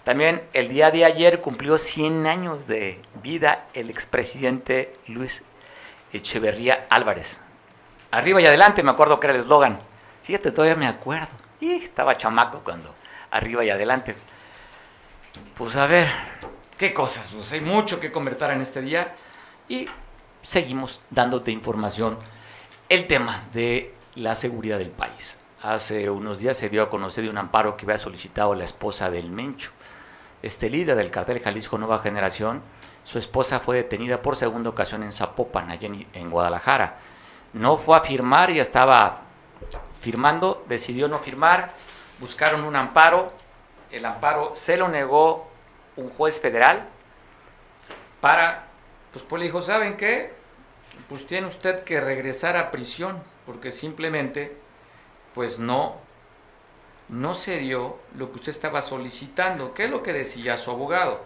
[0.04, 5.44] También el día de ayer cumplió 100 años de vida el expresidente Luis
[6.12, 7.40] Echeverría Álvarez.
[8.12, 9.80] Arriba y adelante, me acuerdo que era el eslogan.
[10.24, 11.30] Fíjate, todavía me acuerdo.
[11.60, 12.94] Y estaba chamaco cuando
[13.32, 14.16] arriba y adelante.
[15.56, 16.08] Pues a ver,
[16.78, 19.16] qué cosas, pues hay mucho que convertir en este día
[19.68, 19.88] y
[20.42, 22.18] seguimos dándote información.
[22.94, 25.40] El tema de la seguridad del país.
[25.64, 29.10] Hace unos días se dio a conocer de un amparo que había solicitado la esposa
[29.10, 29.72] del Mencho.
[30.44, 32.62] Este líder del cartel Jalisco Nueva Generación,
[33.04, 37.00] su esposa fue detenida por segunda ocasión en Zapopan, allá en, Guadalajara.
[37.54, 39.22] No fue a firmar, y estaba
[40.00, 41.74] firmando, decidió no firmar,
[42.20, 43.34] buscaron un amparo,
[43.90, 45.48] el amparo se lo negó
[45.96, 46.86] un juez federal
[48.22, 48.66] para,
[49.12, 50.43] pues, pues le dijo, ¿saben qué?
[51.10, 54.56] Pues tiene usted que regresar a prisión, porque simplemente,
[55.34, 55.96] pues no,
[57.10, 59.74] no se dio lo que usted estaba solicitando.
[59.74, 61.24] ¿Qué es lo que decía su abogado?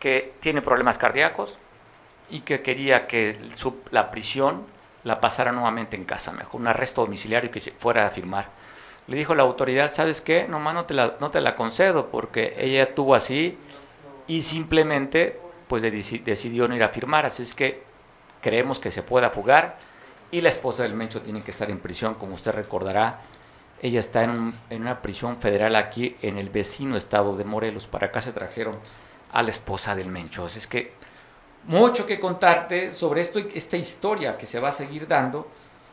[0.00, 1.58] Que tiene problemas cardíacos
[2.30, 3.38] y que quería que
[3.90, 4.66] la prisión
[5.04, 8.50] la pasara nuevamente en casa, mejor un arresto domiciliario que fuera a firmar
[9.06, 10.46] le dijo la autoridad, ¿sabes qué?
[10.48, 13.56] Nomás no te la, no te la concedo porque ella tuvo así
[14.26, 17.26] y simplemente pues decidió no ir a firmar.
[17.26, 17.82] Así es que
[18.40, 19.76] creemos que se pueda fugar
[20.30, 23.20] y la esposa del Mencho tiene que estar en prisión, como usted recordará.
[23.82, 27.86] Ella está en, en una prisión federal aquí en el vecino estado de Morelos.
[27.86, 28.78] Para acá se trajeron
[29.32, 30.44] a la esposa del Mencho.
[30.44, 30.92] Así es que
[31.64, 35.48] mucho que contarte sobre esto, esta historia que se va a seguir dando,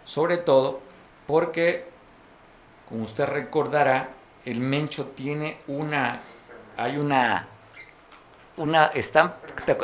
[0.06, 0.82] sobre todo
[1.28, 1.94] porque
[2.88, 4.10] como usted recordará,
[4.46, 6.22] el Mencho tiene una,
[6.78, 7.48] hay una,
[8.58, 9.38] una, está,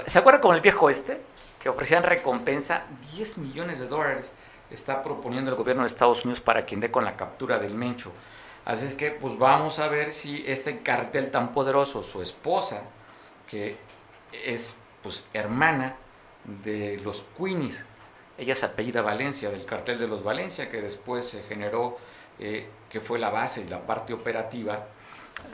[0.06, 1.20] ¿se acuerda con el viejo este?
[1.60, 4.32] Que ofrecían recompensa 10 millones de dólares
[4.72, 8.12] está proponiendo el gobierno de Estados Unidos para quien dé con la captura del Mencho.
[8.66, 12.84] Así es que, pues vamos a ver si este cartel tan poderoso, su esposa,
[13.48, 13.78] que
[14.32, 15.96] es pues hermana
[16.64, 17.86] de los Queenies,
[18.38, 21.98] ella se apellida Valencia, del cartel de los Valencia, que después se generó
[22.38, 24.88] eh, que fue la base y la parte operativa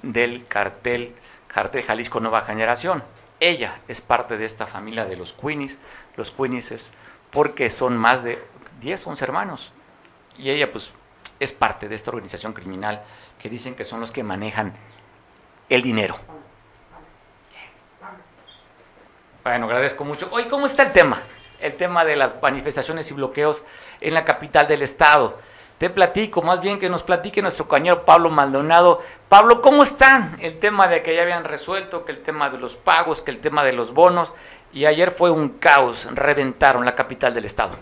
[0.01, 1.13] del cartel,
[1.47, 3.03] cartel Jalisco Nueva Generación.
[3.39, 5.79] Ella es parte de esta familia de los Queenies.
[6.15, 6.93] Los Queenies es
[7.31, 8.41] porque son más de
[8.79, 9.73] 10, 11 hermanos.
[10.37, 10.91] Y ella pues
[11.39, 13.03] es parte de esta organización criminal
[13.39, 14.73] que dicen que son los que manejan
[15.69, 16.17] el dinero.
[19.43, 20.27] Bueno, agradezco mucho.
[20.31, 21.21] Hoy, ¿cómo está el tema?
[21.59, 23.63] El tema de las manifestaciones y bloqueos
[24.01, 25.39] en la capital del estado
[25.77, 29.01] te platico, más bien que nos platique nuestro compañero Pablo Maldonado.
[29.27, 30.37] Pablo, ¿cómo están?
[30.41, 33.39] El tema de que ya habían resuelto, que el tema de los pagos, que el
[33.39, 34.33] tema de los bonos,
[34.71, 37.77] y ayer fue un caos, reventaron la capital del estado.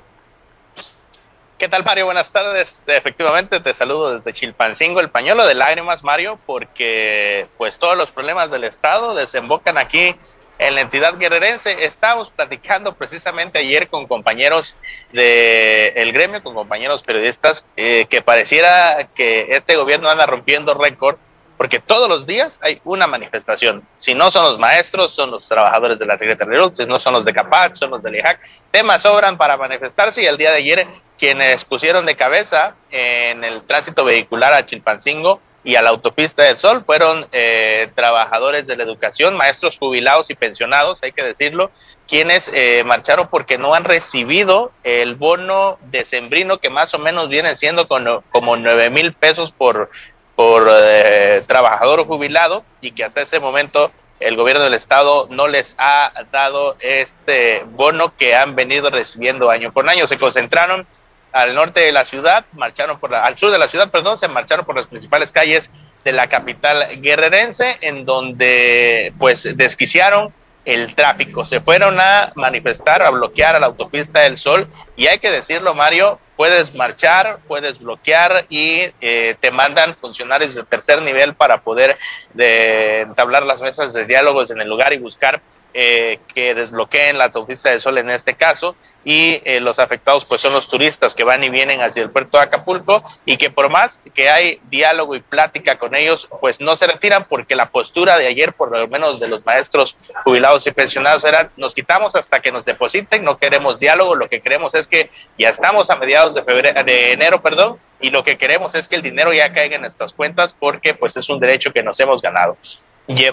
[1.57, 2.05] ¿Qué tal, Mario?
[2.05, 2.83] Buenas tardes.
[2.87, 8.51] Efectivamente, te saludo desde Chilpancingo, el pañuelo de lágrimas, Mario, porque pues todos los problemas
[8.51, 10.15] del estado desembocan aquí
[10.59, 11.85] en la entidad guerrerense.
[11.85, 14.75] Estábamos platicando precisamente ayer con compañeros
[15.11, 21.17] del el gremio, con compañeros periodistas, eh, que pareciera que este gobierno anda rompiendo récord
[21.57, 23.87] porque todos los días hay una manifestación.
[23.97, 27.13] Si no son los maestros, son los trabajadores de la Secretaría de si no son
[27.13, 28.39] los de CAPAC, son los del IHAC.
[28.71, 30.87] Temas sobran para manifestarse y el día de ayer
[31.17, 36.57] quienes pusieron de cabeza en el tránsito vehicular a Chilpancingo y a la autopista del
[36.57, 41.71] Sol fueron eh, trabajadores de la educación, maestros jubilados y pensionados, hay que decirlo,
[42.07, 47.55] quienes eh, marcharon porque no han recibido el bono decembrino que más o menos viene
[47.55, 49.89] siendo como nueve mil pesos por
[50.35, 55.75] por eh, trabajador jubilado y que hasta ese momento el gobierno del estado no les
[55.77, 60.07] ha dado este bono que han venido recibiendo año por año.
[60.07, 60.87] Se concentraron
[61.33, 64.65] al norte de la ciudad, marcharon por al sur de la ciudad, perdón, se marcharon
[64.65, 65.69] por las principales calles
[66.05, 70.33] de la capital guerrerense, en donde pues desquiciaron
[70.65, 71.45] el tráfico.
[71.45, 75.73] Se fueron a manifestar, a bloquear a la autopista del Sol y hay que decirlo,
[75.73, 81.97] Mario, puedes marchar, puedes bloquear y eh, te mandan funcionarios de tercer nivel para poder
[82.33, 85.41] de, entablar las mesas de diálogos en el lugar y buscar
[85.73, 90.39] eh, que desbloqueen la autopista del Sol en este caso y eh, los afectados pues
[90.39, 93.69] son los turistas que van y vienen hacia el puerto de Acapulco y que por
[93.69, 98.17] más que hay diálogo y plática con ellos pues no se retiran porque la postura
[98.17, 102.39] de ayer por lo menos de los maestros jubilados y pensionados era nos quitamos hasta
[102.39, 106.35] que nos depositen, no queremos diálogo, lo que queremos es que ya estamos a mediados
[106.35, 109.75] de febrero de enero, perdón, y lo que queremos es que el dinero ya caiga
[109.75, 112.57] en nuestras cuentas porque pues es un derecho que nos hemos ganado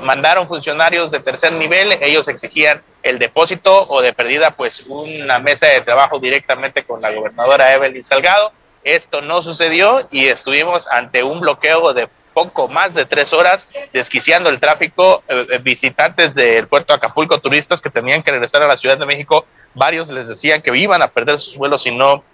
[0.00, 5.66] mandaron funcionarios de tercer nivel, ellos exigían el depósito o de perdida pues una mesa
[5.66, 8.52] de trabajo directamente con la gobernadora Evelyn Salgado.
[8.82, 14.48] Esto no sucedió y estuvimos ante un bloqueo de poco más de tres horas desquiciando
[14.50, 15.22] el tráfico.
[15.28, 18.98] Eh, eh, visitantes del puerto de Acapulco, turistas que tenían que regresar a la Ciudad
[18.98, 22.24] de México, varios les decían que iban a perder sus vuelos si no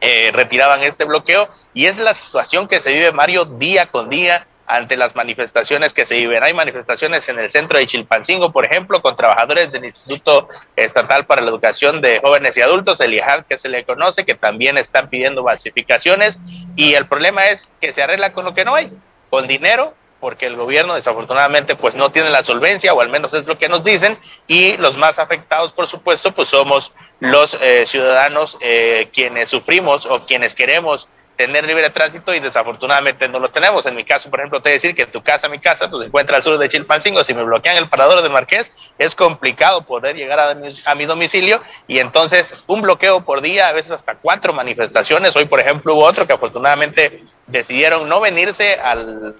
[0.00, 1.48] eh, retiraban este bloqueo.
[1.74, 6.06] Y es la situación que se vive, Mario, día con día ante las manifestaciones que
[6.06, 6.42] se viven.
[6.42, 11.42] Hay manifestaciones en el centro de Chilpancingo, por ejemplo, con trabajadores del Instituto Estatal para
[11.42, 15.10] la Educación de Jóvenes y Adultos, el IHAD que se le conoce, que también están
[15.10, 16.40] pidiendo basificaciones
[16.74, 18.90] y el problema es que se arregla con lo que no hay,
[19.28, 23.46] con dinero, porque el gobierno desafortunadamente pues no tiene la solvencia o al menos es
[23.46, 28.56] lo que nos dicen y los más afectados por supuesto pues somos los eh, ciudadanos
[28.60, 33.86] eh, quienes sufrimos o quienes queremos tener libre tránsito y desafortunadamente no lo tenemos.
[33.86, 36.02] En mi caso, por ejemplo, te voy a decir que tu casa, mi casa, pues
[36.02, 37.24] se encuentra al sur de Chilpancingo.
[37.24, 41.06] Si me bloquean el parador de Marqués, es complicado poder llegar a mi, a mi,
[41.06, 45.34] domicilio y entonces un bloqueo por día, a veces hasta cuatro manifestaciones.
[45.36, 49.34] Hoy, por ejemplo, hubo otro que afortunadamente decidieron no venirse al,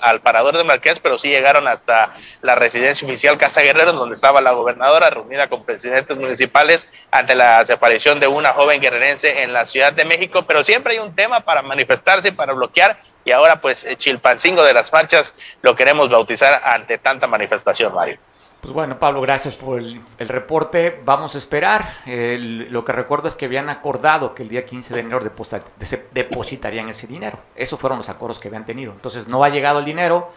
[0.00, 4.40] al, parador de Marqués, pero sí llegaron hasta la residencia oficial Casa Guerrero, donde estaba
[4.40, 9.66] la gobernadora reunida con presidentes municipales ante la desaparición de una joven guerrerense en la
[9.66, 10.44] Ciudad de México.
[10.46, 14.92] Pero siempre hay un tema para manifestarse, para bloquear, y ahora pues Chilpancingo de las
[14.92, 18.18] marchas lo queremos bautizar ante tanta manifestación, Mario.
[18.64, 20.98] Pues bueno, Pablo, gracias por el, reporte.
[21.04, 21.86] Vamos a esperar.
[22.06, 25.20] lo que recuerdo es que habían acordado que el día 15 de enero
[26.12, 27.38] depositarían ese dinero.
[27.54, 28.94] Esos fueron los acuerdos que habían tenido.
[28.94, 30.32] Entonces no ha llegado el dinero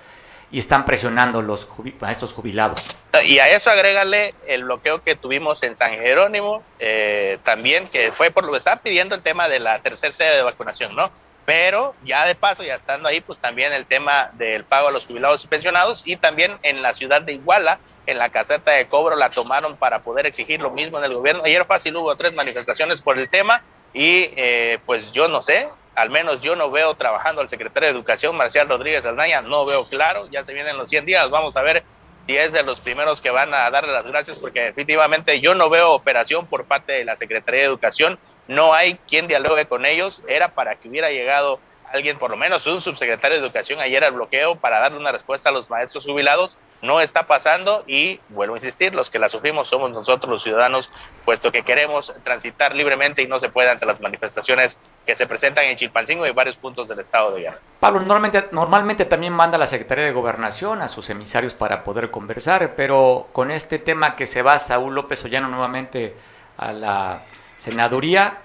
[0.51, 1.69] y están presionando los
[2.01, 2.83] a estos jubilados.
[3.23, 8.31] Y a eso agrégale el bloqueo que tuvimos en San Jerónimo, eh, también, que fue
[8.31, 11.11] por lo que estaba pidiendo el tema de la tercera sede de vacunación, ¿no?
[11.45, 15.05] Pero ya de paso, ya estando ahí, pues también el tema del pago a los
[15.05, 19.15] jubilados y pensionados y también en la ciudad de Iguala, en la caseta de cobro
[19.15, 21.43] la tomaron para poder exigir lo mismo en el gobierno.
[21.45, 23.61] Ayer fácil hubo tres manifestaciones por el tema
[23.93, 27.95] y eh, pues yo no sé, al menos yo no veo trabajando al secretario de
[27.95, 31.61] Educación, Marcial Rodríguez Aldaña, no veo claro, ya se vienen los 100 días, vamos a
[31.61, 31.83] ver
[32.25, 35.69] si es de los primeros que van a darle las gracias, porque definitivamente yo no
[35.69, 40.21] veo operación por parte de la Secretaría de Educación, no hay quien dialogue con ellos,
[40.27, 41.59] era para que hubiera llegado
[41.91, 45.49] alguien, por lo menos un subsecretario de Educación ayer al bloqueo para darle una respuesta
[45.49, 49.69] a los maestros jubilados, no está pasando y vuelvo a insistir, los que la sufrimos
[49.69, 50.91] somos nosotros los ciudadanos,
[51.25, 55.65] puesto que queremos transitar libremente y no se puede ante las manifestaciones que se presentan
[55.65, 57.61] en Chilpancingo y varios puntos del estado de Guerrero.
[57.79, 62.75] Pablo, normalmente, normalmente también manda la Secretaría de Gobernación a sus emisarios para poder conversar,
[62.75, 66.15] pero con este tema que se va Saúl López Ollano nuevamente
[66.57, 67.23] a la
[67.55, 68.39] senaduría,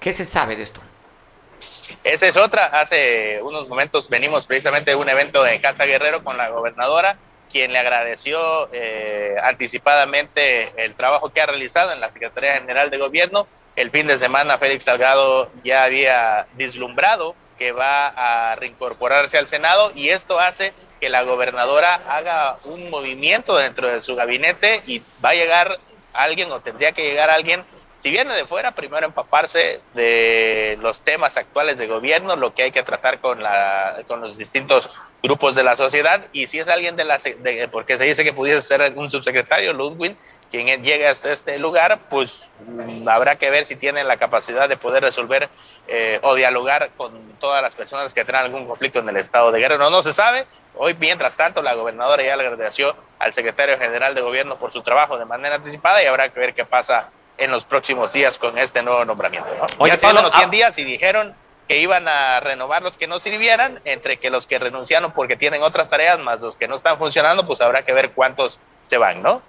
[0.00, 0.80] ¿qué se sabe de esto?
[2.04, 2.66] Esa es otra.
[2.66, 7.18] Hace unos momentos venimos precisamente de un evento de Cata Guerrero con la gobernadora,
[7.48, 12.98] quien le agradeció eh, anticipadamente el trabajo que ha realizado en la Secretaría General de
[12.98, 13.46] Gobierno.
[13.76, 19.92] El fin de semana Félix Salgado ya había vislumbrado que va a reincorporarse al Senado
[19.94, 25.30] y esto hace que la gobernadora haga un movimiento dentro de su gabinete y va
[25.30, 25.78] a llegar
[26.12, 27.64] alguien o tendría que llegar alguien
[27.98, 32.70] si viene de fuera, primero empaparse de los temas actuales de gobierno, lo que hay
[32.70, 34.88] que tratar con, la, con los distintos
[35.22, 38.32] grupos de la sociedad, y si es alguien de la, de, porque se dice que
[38.32, 40.16] pudiese ser un subsecretario, Ludwig,
[40.50, 42.32] quien llegue hasta este lugar, pues
[42.66, 45.48] mm, habrá que ver si tiene la capacidad de poder resolver
[45.88, 49.60] eh, o dialogar con todas las personas que tengan algún conflicto en el estado de
[49.60, 49.90] Guerrero.
[49.90, 50.46] No, se sabe.
[50.74, 54.82] Hoy, mientras tanto, la gobernadora ya le agradeció al secretario general de gobierno por su
[54.82, 58.58] trabajo de manera anticipada y habrá que ver qué pasa en los próximos días con
[58.58, 59.48] este nuevo nombramiento.
[59.78, 59.86] ¿no?
[59.86, 61.34] ya Pablo, los 100 ah, días y dijeron
[61.68, 65.62] que iban a renovar los que no sirvieran, entre que los que renunciaron porque tienen
[65.62, 69.22] otras tareas, más los que no están funcionando, pues habrá que ver cuántos se van,
[69.22, 69.42] ¿no?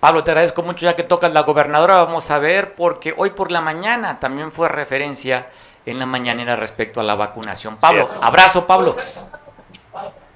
[0.00, 3.52] Pablo, te agradezco mucho ya que tocas la gobernadora, vamos a ver, porque hoy por
[3.52, 5.48] la mañana también fue referencia
[5.86, 7.76] en la mañanera respecto a la vacunación.
[7.76, 8.96] Pablo, abrazo, Pablo.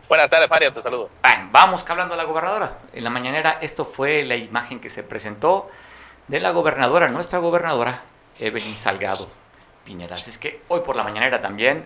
[0.08, 1.08] Buenas tardes, Mario, te saludo.
[1.50, 2.78] vamos hablando a la gobernadora.
[2.92, 5.70] En la mañanera esto fue la imagen que se presentó
[6.28, 8.02] de la gobernadora, nuestra gobernadora,
[8.38, 9.28] Evelyn Salgado
[9.84, 10.16] Pineda.
[10.16, 11.84] Así es que hoy por la mañana también,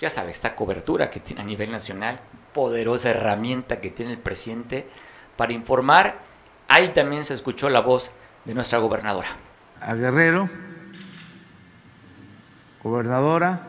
[0.00, 2.20] ya sabes, esta cobertura que tiene a nivel nacional,
[2.52, 4.86] poderosa herramaenta que tiene el presidente
[5.36, 6.18] para informar.
[6.68, 8.10] Ahí también se escuchó la voz
[8.44, 9.28] de nuestra gobernadora.
[9.80, 10.50] A Guerrero,
[12.82, 13.60] gobernadora.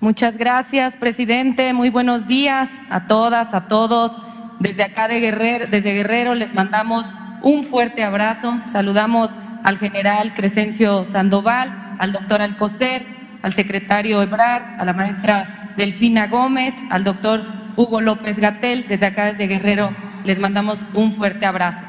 [0.00, 1.72] Muchas gracias, presidente.
[1.72, 4.16] Muy buenos días a todas, a todos.
[4.58, 7.06] Desde acá de Guerrero, desde Guerrero les mandamos
[7.42, 8.60] un fuerte abrazo.
[8.66, 9.30] Saludamos
[9.64, 13.04] al general Crescencio Sandoval, al doctor Alcocer,
[13.42, 17.44] al secretario Ebrard, a la maestra Delfina Gómez, al doctor
[17.76, 18.86] Hugo López Gatel.
[18.88, 19.90] Desde acá, desde Guerrero,
[20.24, 21.84] les mandamos un fuerte abrazo.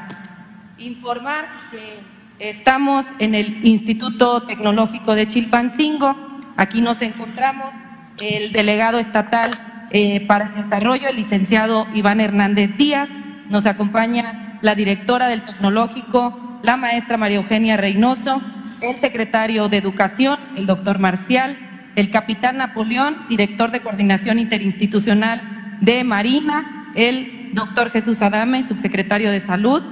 [0.78, 2.00] Informar que
[2.38, 6.16] estamos en el Instituto Tecnológico de Chilpancingo.
[6.56, 7.72] Aquí nos encontramos
[8.20, 9.50] el delegado estatal
[9.90, 13.08] eh, para el desarrollo, el licenciado Iván Hernández Díaz.
[13.48, 18.40] Nos acompaña la directora del tecnológico, la maestra María Eugenia Reynoso,
[18.80, 21.58] el secretario de Educación, el doctor Marcial,
[21.96, 29.40] el capitán Napoleón, director de Coordinación Interinstitucional de Marina, el doctor Jesús Adame, subsecretario de
[29.40, 29.82] Salud,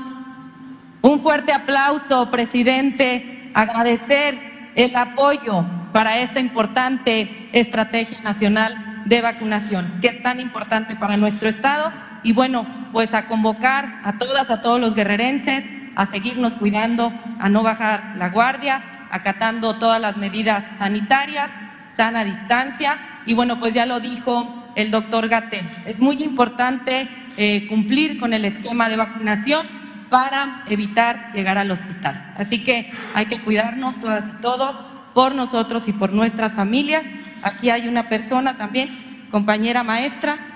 [1.01, 10.07] un fuerte aplauso, presidente, agradecer el apoyo para esta importante estrategia nacional de vacunación, que
[10.09, 11.91] es tan importante para nuestro Estado
[12.26, 15.63] y bueno, pues a convocar a todas, a todos los guerrerenses
[15.95, 21.49] a seguirnos cuidando, a no bajar la guardia, acatando todas las medidas sanitarias,
[21.95, 22.97] sana distancia
[23.28, 27.07] y bueno, pues ya lo dijo el doctor Gatel, es muy importante
[27.38, 29.67] eh, cumplir con el esquema de vacunación
[30.09, 32.34] para evitar llegar al hospital.
[32.38, 34.76] Así que hay que cuidarnos todas y todos
[35.13, 37.03] por nosotros y por nuestras familias.
[37.43, 38.89] Aquí hay una persona también,
[39.32, 40.55] compañera maestra,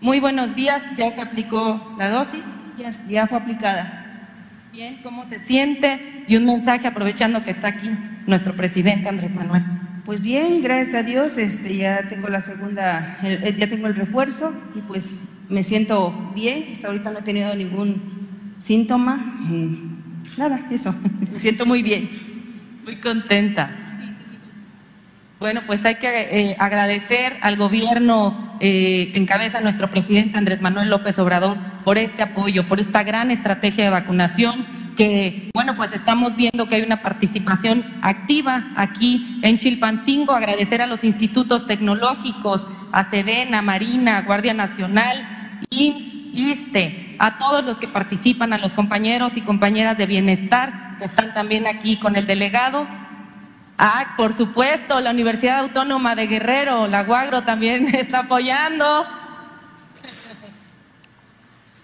[0.00, 2.42] muy buenos días, ¿ya se aplicó la dosis?
[2.78, 4.04] Ya, ya fue aplicada.
[4.72, 6.24] Bien, ¿cómo se siente?
[6.28, 7.90] Y un mensaje aprovechando que está aquí
[8.26, 9.62] nuestro presidente Andrés Manuel.
[10.04, 13.18] Pues bien, gracias a Dios, este, ya tengo la segunda,
[13.56, 16.68] ya tengo el refuerzo y pues me siento bien.
[16.72, 19.40] Hasta ahorita no he tenido ningún síntoma.
[20.36, 20.94] nada, eso.
[21.32, 22.08] me siento muy bien.
[22.84, 23.87] Muy contenta.
[25.40, 30.90] Bueno, pues hay que eh, agradecer al gobierno eh, que encabeza nuestro presidente Andrés Manuel
[30.90, 34.66] López Obrador por este apoyo, por esta gran estrategia de vacunación
[34.96, 40.32] que, bueno, pues estamos viendo que hay una participación activa aquí en Chilpancingo.
[40.32, 47.78] Agradecer a los institutos tecnológicos, a Sedena, Marina, Guardia Nacional, IMSS, ISTE, a todos los
[47.78, 52.26] que participan, a los compañeros y compañeras de bienestar que están también aquí con el
[52.26, 52.88] delegado
[53.80, 59.06] Ah, por supuesto, la Universidad Autónoma de Guerrero, la Guagro también está apoyando.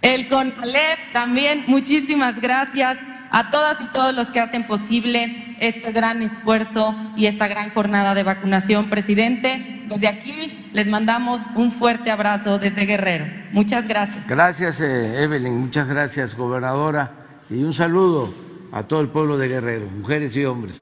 [0.03, 2.99] El CONALEP también, muchísimas gracias
[3.31, 8.15] a todas y todos los que hacen posible este gran esfuerzo y esta gran jornada
[8.15, 9.85] de vacunación, presidente.
[9.89, 13.27] Desde aquí les mandamos un fuerte abrazo desde Guerrero.
[13.53, 14.27] Muchas gracias.
[14.27, 17.13] Gracias, eh, Evelyn, muchas gracias, gobernadora,
[17.49, 18.35] y un saludo
[18.73, 20.81] a todo el pueblo de Guerrero, mujeres y hombres.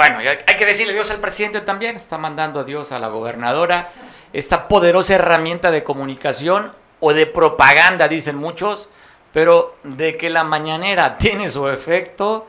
[0.00, 3.90] Bueno, hay que decirle Dios al presidente también, está mandando a Dios a la gobernadora
[4.32, 8.88] esta poderosa herramienta de comunicación o de propaganda, dicen muchos,
[9.34, 12.46] pero de que la mañanera tiene su efecto,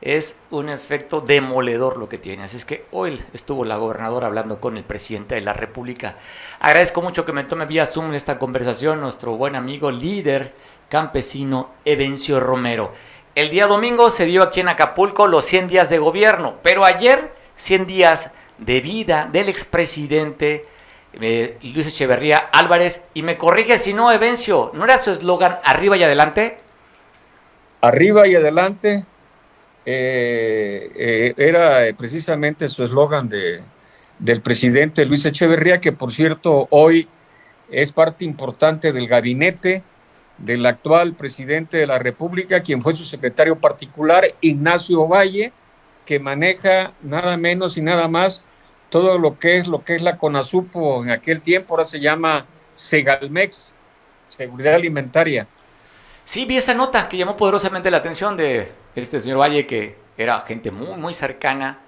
[0.00, 2.44] es un efecto demoledor lo que tiene.
[2.44, 6.18] Así es que hoy estuvo la gobernadora hablando con el presidente de la República.
[6.60, 10.54] Agradezco mucho que me tome vía Zoom esta conversación nuestro buen amigo líder
[10.88, 12.92] campesino Evencio Romero.
[13.34, 17.32] El día domingo se dio aquí en Acapulco los 100 días de gobierno, pero ayer
[17.54, 20.66] 100 días de vida del expresidente
[21.18, 23.02] eh, Luis Echeverría Álvarez.
[23.14, 26.58] Y me corrige si no, Evencio, ¿no era su eslogan arriba y adelante?
[27.80, 29.04] Arriba y adelante
[29.86, 33.62] eh, eh, era precisamente su eslogan de,
[34.18, 37.08] del presidente Luis Echeverría, que por cierto hoy
[37.70, 39.82] es parte importante del gabinete
[40.38, 45.52] del actual presidente de la República, quien fue su secretario particular, Ignacio Valle,
[46.04, 48.46] que maneja nada menos y nada más
[48.90, 52.46] todo lo que es lo que es la CONASUPO en aquel tiempo, ahora se llama
[52.74, 53.72] Segalmex,
[54.28, 55.46] Seguridad Alimentaria.
[56.24, 60.40] Sí, vi esa nota que llamó poderosamente la atención de este señor Valle, que era
[60.40, 61.80] gente muy, muy cercana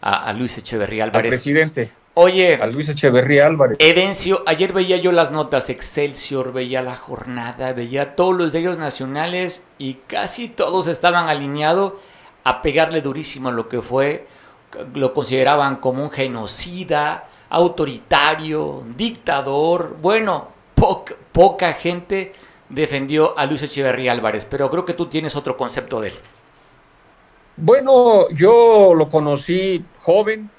[0.00, 1.30] a, Luis Echeverría Álvarez.
[1.30, 1.90] presidente.
[2.22, 3.78] Oye, a Luis Echeverría Álvarez.
[3.80, 9.62] Evencio, ayer veía yo las notas Excelsior, veía la jornada, veía todos los diarios nacionales
[9.78, 11.94] y casi todos estaban alineados
[12.44, 14.26] a pegarle durísimo a lo que fue,
[14.92, 19.96] lo consideraban como un genocida, autoritario, dictador.
[20.02, 20.48] Bueno,
[21.32, 22.34] poca gente
[22.68, 26.14] defendió a Luis Echeverría Álvarez, pero creo que tú tienes otro concepto de él.
[27.56, 30.50] Bueno, yo lo conocí joven,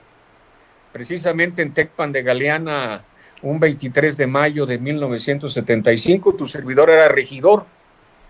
[0.91, 3.03] precisamente en Tecpan de Galeana,
[3.41, 6.35] un 23 de mayo de 1975.
[6.35, 7.65] Tu servidor era regidor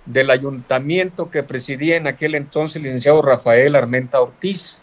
[0.05, 4.78] del ayuntamiento que presidía en aquel entonces el licenciado Rafael Armenta Ortiz.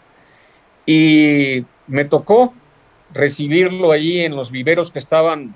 [0.85, 2.53] Y me tocó
[3.13, 5.55] recibirlo allí en los viveros que estaban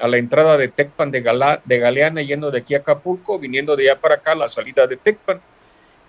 [0.00, 1.20] a la entrada de Tecpan de,
[1.64, 4.96] de Galeana, yendo de aquí a Acapulco, viniendo de allá para acá, la salida de
[4.96, 5.40] Tecpan.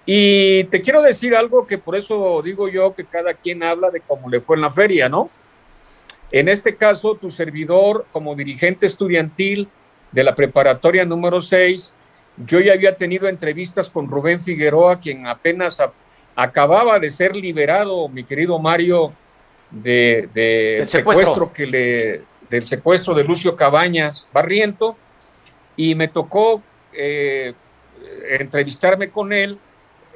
[0.05, 4.01] Y te quiero decir algo que por eso digo yo que cada quien habla de
[4.01, 5.29] cómo le fue en la feria, ¿no?
[6.33, 9.69] En este caso, tu servidor como dirigente estudiantil
[10.11, 11.93] de la preparatoria número 6,
[12.37, 15.77] yo ya había tenido entrevistas con Rubén Figueroa, quien apenas
[16.35, 19.13] acababa de ser liberado, mi querido Mario,
[19.69, 21.53] de, del secuestro.
[21.53, 24.95] que le del secuestro de Lucio Cabañas Barriento
[25.75, 26.61] y me tocó
[26.93, 27.53] eh,
[28.29, 29.59] entrevistarme con él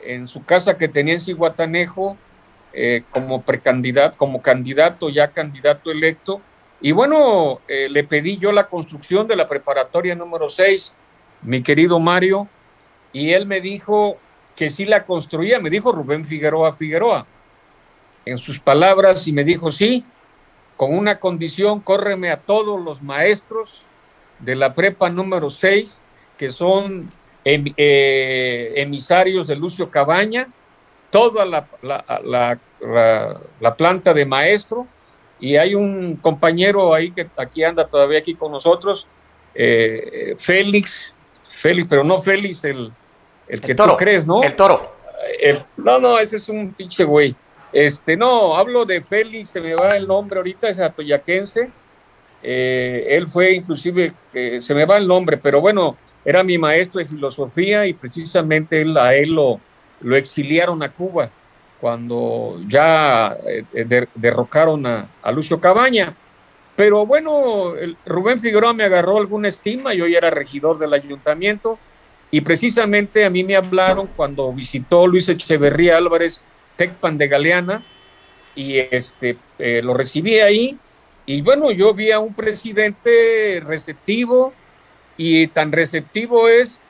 [0.04, 2.18] en su casa que tenía en Ciguatanejo
[2.74, 6.42] eh, como precandidato, como candidato, ya candidato electo.
[6.82, 10.96] Y bueno, eh, le pedí yo la construcción de la preparatoria número 6,
[11.42, 12.48] mi querido Mario,
[13.14, 14.18] y él me dijo
[14.56, 17.26] que sí la construía, me dijo Rubén Figueroa Figueroa,
[18.26, 20.04] en sus palabras, y me dijo, sí,
[20.76, 23.84] con una condición, córreme a todos los maestros
[24.40, 26.02] de la prepa número 6,
[26.38, 27.12] que son
[27.44, 30.48] em, eh, emisarios de Lucio Cabaña,
[31.10, 32.60] toda la, la,
[33.60, 34.88] la, planta de maestro
[35.40, 39.08] y hay un compañero ahí que aquí anda todavía aquí con nosotros,
[39.54, 41.16] eh, Félix,
[41.50, 42.92] Félix, pero no Félix el,
[43.48, 44.44] el, que tú crees, ¿no?
[44.44, 44.96] El toro.
[45.78, 47.36] no, no, ese es un pinche güey.
[47.72, 51.70] Este, no, hablo de Félix, se me va el nombre ahorita, es atoyaquense.
[52.42, 57.00] Eh, él fue inclusive, eh, se me va el nombre, pero bueno, era mi maestro
[57.00, 59.60] de filosofía y precisamente él, a él lo,
[60.02, 61.30] lo exiliaron a Cuba
[61.80, 66.16] cuando ya eh, derrocaron a, Lucio Cabaña.
[66.76, 67.74] Pero bueno,
[68.06, 71.80] Rubén Figueroa me agarró alguna estima, yo ya era regidor del ayuntamiento
[72.30, 76.44] y precisamente a mí me hablaron cuando visitó Luis Echeverría Álvarez
[76.76, 77.84] Tecpan de Galeana
[78.54, 80.78] y este, eh, lo recibí ahí
[81.26, 84.54] Y bueno, yo vi a un presidente receptivo
[85.16, 86.82] y tan receptivo es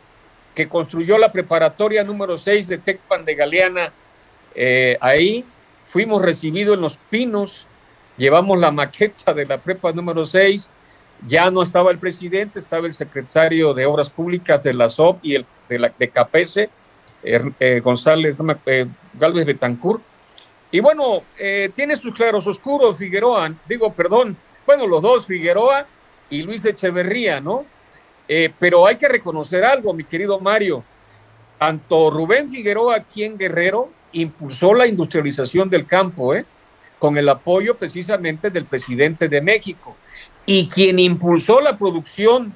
[0.57, 3.93] que construyó la preparatoria número 6 de Tecpan de Galeana
[4.55, 5.45] eh, ahí.
[5.85, 7.67] Fuimos recibidos en Los Pinos,
[8.17, 10.71] llevamos la maqueta de la prepa número 6.
[11.27, 15.35] Ya no estaba el presidente, estaba el secretario de Obras Públicas de la SOP y
[15.35, 16.69] el de, la, de CAPESE,
[17.21, 18.35] er, eh, González
[18.65, 20.01] eh, Galvez Betancourt.
[20.71, 21.21] Y bueno,
[21.75, 24.35] tiene sus claros oscuros Figueroa, digo, perdón,
[24.65, 25.85] bueno, los dos, Figueroa
[26.31, 27.63] y Luis Echeverría, ¿no?
[28.27, 30.83] Eh, pero hay que reconocer algo, mi querido Mario.
[31.57, 36.45] Tanto Rubén Figueroa aquí en Guerrero impulsó la industrialización del campo, ¿eh?
[36.99, 39.95] con el apoyo precisamente del presidente de México.
[40.45, 42.53] Y quien impulsó la producción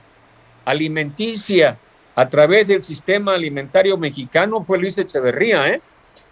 [0.65, 1.78] alimenticia
[2.15, 5.82] a través del sistema alimentario mexicano fue Luis Echeverría, ¿eh?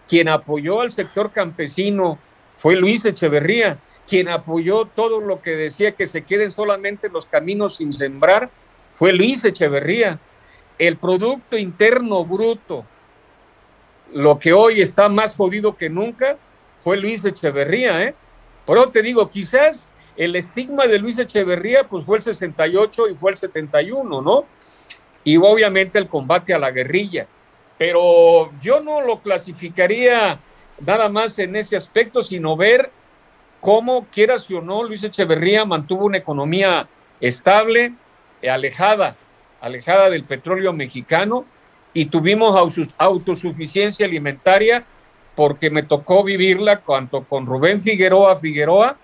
[0.07, 2.17] Quien apoyó al sector campesino
[2.55, 3.77] fue Luis Echeverría.
[4.07, 8.49] Quien apoyó todo lo que decía que se queden solamente los caminos sin sembrar
[8.99, 10.19] fue Luis Echeverría.
[10.77, 12.85] El Producto Interno Bruto,
[14.13, 16.37] lo que hoy está más jodido que nunca,
[16.81, 18.03] fue Luis Echeverría.
[18.03, 18.13] ¿eh?
[18.65, 23.15] Por eso te digo, quizás el estigma de Luis Echeverría pues fue el 68 y
[23.15, 24.45] fue el 71, ¿no?
[25.23, 27.27] Y obviamente el combate a la guerrilla
[27.79, 30.37] pero yo no lo clasificaría
[30.85, 32.91] nada más en ese aspecto, sino ver
[33.61, 36.89] cómo, quieras o no, Luis Echeverría mantuvo una economía
[37.21, 37.93] estable,
[38.47, 39.15] alejada,
[39.61, 41.45] alejada del petróleo mexicano,
[41.93, 42.55] y tuvimos
[42.97, 44.85] autosuficiencia alimentaria
[45.35, 48.97] porque me tocó vivirla tanto con Rubén Figueroa Figueroa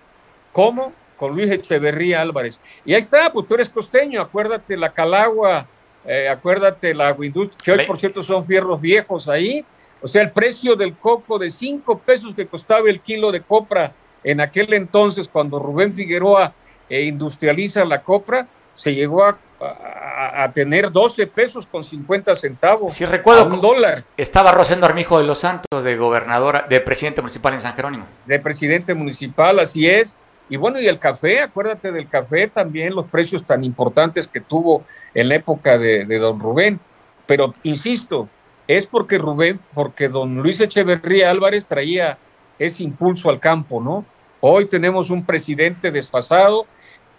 [0.52, 2.60] como con Luis Echeverría Álvarez.
[2.84, 5.66] Y ahí está, pues tú eres costeño, acuérdate la Calagua,
[6.04, 9.64] eh, acuérdate, la agroindustria, que hoy por cierto son fierros viejos ahí.
[10.00, 13.92] O sea, el precio del coco de cinco pesos que costaba el kilo de copra
[14.22, 16.52] en aquel entonces, cuando Rubén Figueroa
[16.88, 18.46] eh, industrializa la copra,
[18.76, 22.92] se llegó a, a, tener 12 pesos con 50 centavos.
[22.92, 23.46] Sí, recuerdo.
[23.46, 24.04] un dólar.
[24.16, 28.06] Estaba Rosendo Armijo de los Santos, de gobernadora, de presidente municipal en San Jerónimo.
[28.26, 30.18] De presidente municipal, así es.
[30.48, 34.84] Y bueno, y el café, acuérdate del café también, los precios tan importantes que tuvo
[35.14, 36.78] en la época de, don Rubén.
[37.26, 38.28] Pero insisto,
[38.68, 42.18] es porque Rubén, porque don Luis Echeverría Álvarez traía
[42.58, 44.04] ese impulso al campo, ¿no?
[44.40, 46.66] Hoy tenemos un presidente desfasado,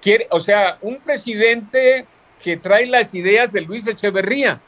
[0.02, 2.06] quiere, o sea, un presidente
[2.44, 4.60] que trae las ideas de Luis Echeverría,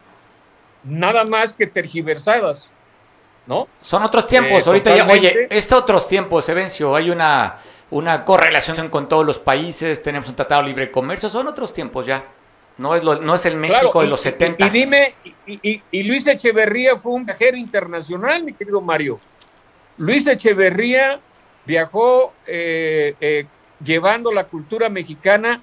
[0.83, 2.71] nada más que tergiversadas,
[3.45, 3.67] ¿no?
[3.81, 7.57] Son otros tiempos, eh, ahorita ya, oye, estos otros tiempos, Evencio, hay una
[7.91, 12.05] una correlación con todos los países, tenemos un tratado de libre comercio, son otros tiempos
[12.05, 12.23] ya.
[12.77, 14.67] No es, no es el México de los 70.
[14.67, 15.13] Y, dime,
[15.45, 19.19] y, Luis Echeverría fue un viajero internacional, mi querido Mario.
[19.97, 21.19] Luis Echeverría
[21.65, 23.45] viajó eh, eh,
[23.83, 25.61] llevando la cultura mexicana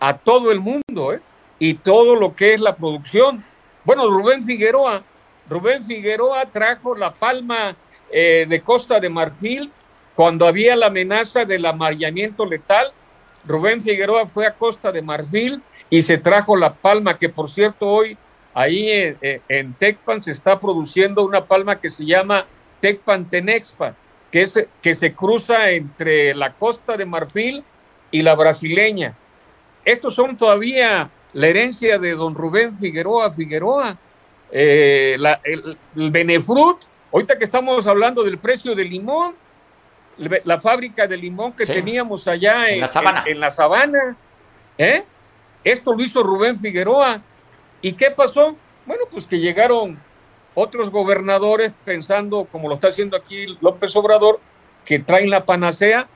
[0.00, 1.20] a todo el mundo, ¿eh?
[1.58, 3.44] y todo lo que es la producción.
[3.84, 5.02] Bueno, Rubén Figueroa,
[5.48, 7.76] Rubén Figueroa trajo la palma
[8.10, 9.72] de Costa de Marfil
[10.14, 12.92] cuando había la amenaza del amarillamiento letal,
[13.46, 17.88] Rubén Figueroa fue a Costa de Marfil y se trajo la palma, que por cierto
[17.88, 18.16] hoy
[18.54, 19.16] ahí
[19.48, 22.46] en, Tecpan se está produciendo una palma que se llama
[22.80, 23.94] Tecpan Tenexpa,
[24.32, 27.62] que, es, que se cruza entre la Costa de Marfil
[28.10, 29.14] y la brasileña.
[29.84, 33.96] Estos son todavía la herencia de don Rubén Figueroa Figueroa.
[34.50, 36.78] Eh, el, el Benefrut,
[37.12, 39.34] ahorita que estamos hablando del precio del limón,
[40.18, 44.16] la fábrica de limón que teníamos allá en, la sabana.
[44.78, 45.04] ¿eh?
[45.64, 47.22] Esto lo hizo Rubén Figueroa.
[47.80, 48.56] ¿Y qué pasó?
[48.86, 49.98] Bueno, pues que llegaron
[50.54, 54.40] otros gobernadores pensando, como lo está haciendo aquí López Obrador,
[54.84, 56.08] que traen la panacea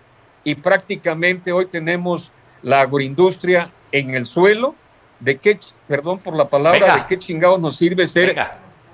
[0.45, 2.33] y prácticamente hoy tenemos
[2.63, 4.75] la agroindustria en el suelo.
[5.21, 5.59] ¿De qué,
[5.89, 8.37] perdón por la palabra, de qué chingados nos sirve ser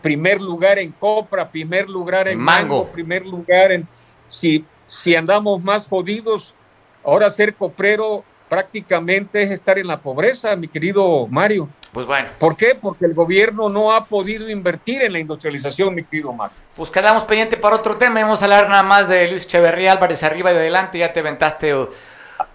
[0.01, 3.89] primer lugar en copra, primer lugar en mango, primer lugar en...
[4.29, 6.55] Si si andamos más jodidos,
[7.03, 11.71] ahora ser coprero prácticamente es estar en la pobreza, mi querido Mario.
[11.93, 12.31] Pues bueno.
[12.39, 12.75] ¿Por qué?
[12.75, 16.57] Porque el gobierno no ha podido invertir en la industrialización, mi querido Mario.
[16.75, 18.23] Pues quedamos pendiente para otro tema.
[18.23, 20.99] Vamos a hablar nada más de Luis Echeverría Álvarez arriba y adelante.
[20.99, 21.91] Ya te aventaste uh,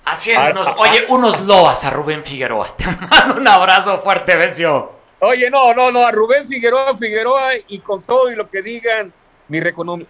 [0.06, 2.68] haciendo unos, oye, unos loas a Rubén Figueroa.
[2.78, 4.92] Te mando un abrazo fuerte, Vencio.
[5.20, 9.14] Oye, no, no, no, a Rubén Figueroa, Figueroa y con todo y lo que digan,
[9.48, 9.60] mi,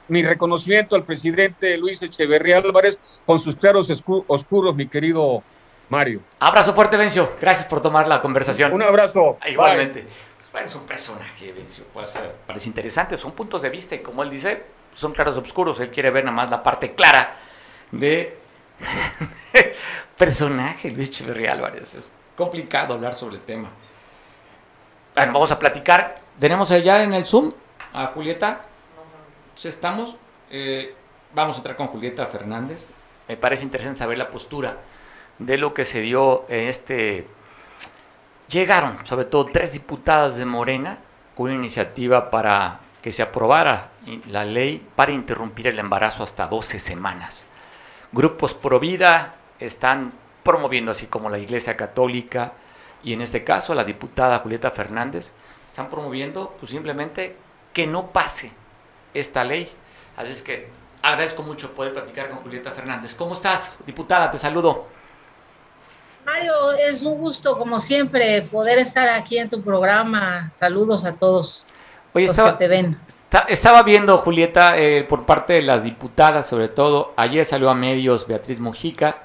[0.08, 3.90] mi reconocimiento al presidente Luis Echeverría Álvarez con sus claros
[4.28, 5.44] oscuros, mi querido
[5.90, 6.22] Mario.
[6.40, 7.36] Abrazo fuerte, Vencio.
[7.40, 8.74] Gracias por tomar la conversación.
[8.74, 9.38] Un abrazo.
[9.42, 10.06] Ah, igualmente.
[10.66, 11.86] es un personaje, Vencio.
[12.46, 13.18] Parece interesante.
[13.18, 14.64] Son puntos de vista y como él dice,
[14.94, 15.80] son claros oscuros.
[15.80, 17.36] Él quiere ver nada más la parte clara
[17.92, 18.38] de
[20.18, 21.94] Personaje, Luis Echeverría Álvarez.
[21.94, 23.70] Es complicado hablar sobre el tema.
[25.16, 26.22] Bueno, vamos a platicar.
[26.40, 27.54] Tenemos allá en el Zoom
[27.94, 28.62] a Julieta.
[29.64, 30.16] Estamos.
[30.52, 30.94] Eh,
[31.34, 32.88] vamos a entrar con Julieta Fernández.
[33.28, 34.78] Me parece interesante saber la postura
[35.40, 37.28] de lo que se dio en este...
[38.50, 41.00] Llegaron, sobre todo, tres diputadas de Morena
[41.36, 43.90] con una iniciativa para que se aprobara
[44.30, 47.46] la ley para interrumpir el embarazo hasta 12 semanas.
[48.12, 50.14] Grupos pro vida están
[50.44, 52.54] promoviendo, así como la Iglesia Católica
[53.04, 55.34] y en este caso la diputada Julieta Fernández,
[55.66, 57.36] están promoviendo pues, simplemente
[57.74, 58.52] que no pase
[59.14, 59.72] esta ley.
[60.16, 60.70] Así es que
[61.02, 63.14] agradezco mucho poder platicar con Julieta Fernández.
[63.14, 64.32] ¿Cómo estás, diputada?
[64.32, 64.88] Te saludo.
[66.28, 70.50] Mario, es un gusto, como siempre, poder estar aquí en tu programa.
[70.50, 71.66] Saludos a todos.
[72.12, 73.00] Oye, estaba, te ven.
[73.48, 78.28] estaba viendo, Julieta, eh, por parte de las diputadas, sobre todo, ayer salió a medios
[78.28, 79.24] Beatriz Mujica,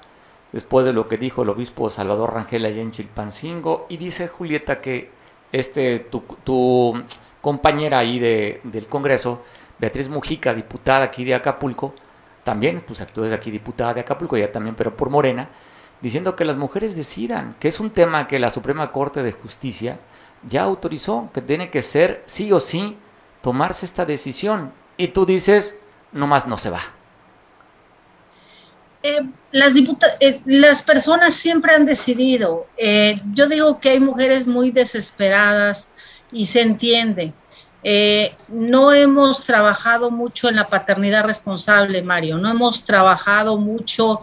[0.52, 4.80] después de lo que dijo el obispo Salvador Rangel allá en Chilpancingo, y dice Julieta
[4.80, 5.10] que
[5.50, 7.02] este, tu,
[7.40, 9.42] compañera ahí de, del Congreso,
[9.80, 11.94] Beatriz Mujica, diputada aquí de Acapulco,
[12.44, 15.50] también, pues actúa desde aquí diputada de Acapulco, ya también, pero por Morena,
[16.02, 20.00] diciendo que las mujeres decidan, que es un tema que la Suprema Corte de Justicia
[20.48, 22.96] ya autorizó, que tiene que ser sí o sí
[23.40, 24.72] tomarse esta decisión.
[24.96, 25.76] Y tú dices,
[26.12, 26.82] nomás no se va.
[29.04, 29.74] Eh, las,
[30.20, 32.66] eh, las personas siempre han decidido.
[32.76, 35.88] Eh, yo digo que hay mujeres muy desesperadas
[36.30, 37.32] y se entiende.
[38.48, 42.38] no hemos trabajado mucho en la paternidad responsable, Mario.
[42.38, 44.22] No hemos trabajado mucho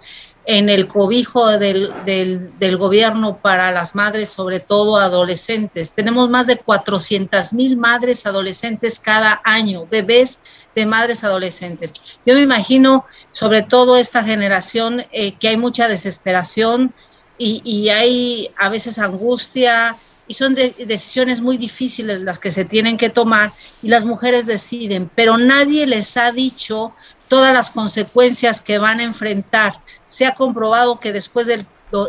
[0.51, 5.93] en el cobijo del, del, gobierno para las madres, sobre todo adolescentes.
[5.93, 10.41] Tenemos más de 400 mil madres adolescentes cada año, bebés
[10.75, 11.93] de madres adolescentes.
[12.25, 16.95] Yo me imagino, sobre todo esta generación, eh, que hay mucha desesperación
[17.37, 19.97] y, y, hay a veces angustia
[20.27, 25.11] y son decisiones muy difíciles las que se tienen que tomar y las mujeres deciden,
[25.13, 26.95] pero nadie les ha dicho
[27.27, 29.79] todas las consecuencias que van a enfrentar
[30.09, 31.65] se ha comprobado que después del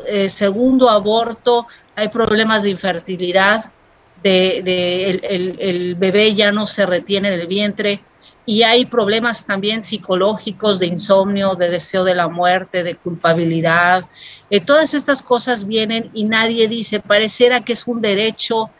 [0.06, 3.66] eh, segundo aborto hay problemas de infertilidad,
[4.22, 8.02] de, el, bebé ya no se retiene en el vientre
[8.46, 14.06] y hay problemas también psicológicos de insomnio, de deseo de la muerte, de culpabilidad.
[14.48, 18.70] Eh, todas estas cosas vienen y nadie dice, pareciera que es un derecho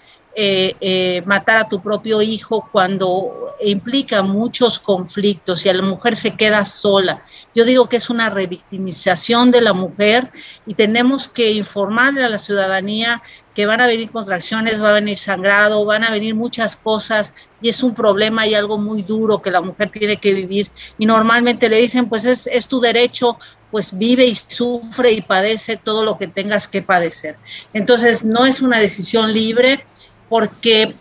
[0.43, 6.17] eh, eh, matar a tu propio hijo cuando implica muchos conflictos y a la mujer
[6.17, 7.23] se queda sola.
[7.55, 10.31] Yo digo que es una revictimización de la mujer
[10.65, 13.23] y tenemos que informarle a la ciudadanía
[13.55, 17.69] que van a venir contracciones, va a venir sangrado, van a venir muchas cosas y
[17.69, 20.71] es un problema y algo muy duro que la mujer tiene que vivir.
[20.97, 23.37] Y normalmente le dicen, pues es, es tu derecho,
[23.71, 27.37] pues vive y sufre y padece todo lo que tengas que padecer.
[27.75, 29.85] Entonces, no es una decisión libre
[30.31, 30.95] porque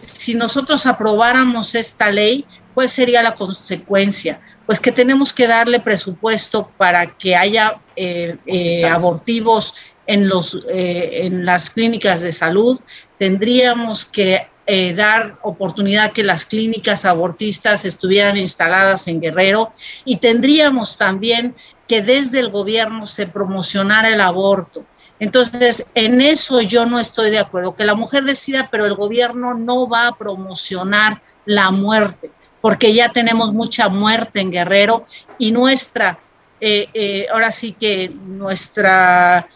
[0.00, 4.40] si nosotros aprobáramos esta ley, ¿cuál sería la consecuencia?
[4.64, 9.74] Pues que tenemos que darle presupuesto para que haya eh, eh, abortivos
[10.06, 12.80] en, los, eh, en las clínicas de salud,
[13.18, 14.46] tendríamos que
[14.94, 19.72] dar oportunidad que las clínicas abortistas estuvieran instaladas en Guerrero
[20.04, 21.54] y tendríamos también
[21.86, 24.84] que desde el gobierno se promocionara el aborto
[25.20, 29.54] entonces, en eso yo no estoy de acuerdo, que la mujer decida, pero el gobierno
[29.54, 35.04] no va a promocionar la muerte, porque ya tenemos mucha muerte en Guerrero
[35.38, 36.20] y nuestra,
[36.60, 39.48] eh, eh, ahora sí que nuestra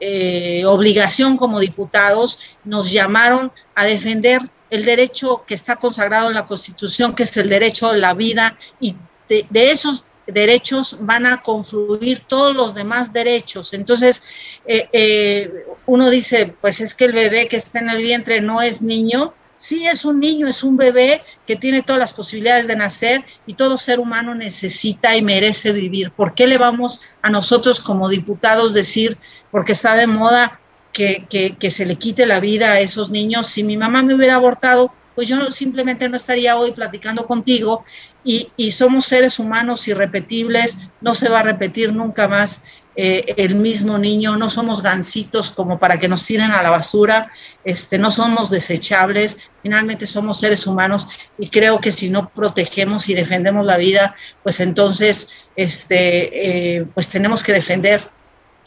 [0.00, 4.40] eh, obligación como diputados nos llamaron a defender
[4.70, 8.56] el derecho que está consagrado en la Constitución, que es el derecho a la vida,
[8.80, 8.96] y
[9.28, 13.72] de, de esos derechos van a confluir todos los demás derechos.
[13.72, 14.22] Entonces,
[14.66, 18.62] eh, eh, uno dice, pues es que el bebé que está en el vientre no
[18.62, 19.34] es niño.
[19.56, 23.54] Sí, es un niño, es un bebé que tiene todas las posibilidades de nacer y
[23.54, 26.10] todo ser humano necesita y merece vivir.
[26.10, 29.18] ¿Por qué le vamos a nosotros como diputados decir,
[29.50, 30.58] porque está de moda,
[30.92, 33.46] que, que, que se le quite la vida a esos niños?
[33.46, 37.84] Si mi mamá me hubiera abortado, pues yo simplemente no estaría hoy platicando contigo
[38.24, 42.62] y, somos seres humanos irrepetibles, no se va a repetir nunca más
[42.94, 47.32] eh, el mismo niño, no somos gansitos como para que nos tiren a la basura,
[47.64, 51.08] este, no somos desechables, finalmente somos seres humanos
[51.38, 57.08] y creo que si no protegemos y defendemos la vida, pues entonces este, eh, pues
[57.08, 58.08] tenemos que defender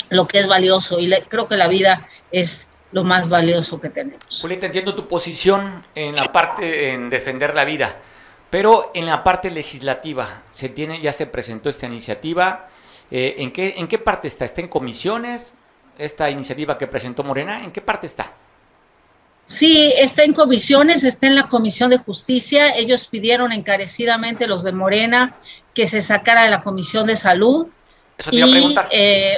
[0.09, 4.23] lo que es valioso y creo que la vida es lo más valioso que tenemos.
[4.41, 7.99] Julieta, entiendo tu posición en la parte en defender la vida,
[8.49, 12.69] pero en la parte legislativa se tiene ya se presentó esta iniciativa
[13.11, 14.45] Eh, ¿en, qué, ¿En qué parte está?
[14.45, 15.53] ¿Está en comisiones?
[15.97, 18.33] Esta iniciativa que presentó Morena, ¿en qué parte está?
[19.45, 22.75] Sí, está en comisiones, está en la Comisión de Justicia.
[22.75, 25.37] Ellos pidieron encarecidamente, los de Morena,
[25.75, 27.67] que se sacara de la Comisión de Salud.
[28.17, 28.87] Eso te iba a preguntar.
[28.91, 29.37] Eh,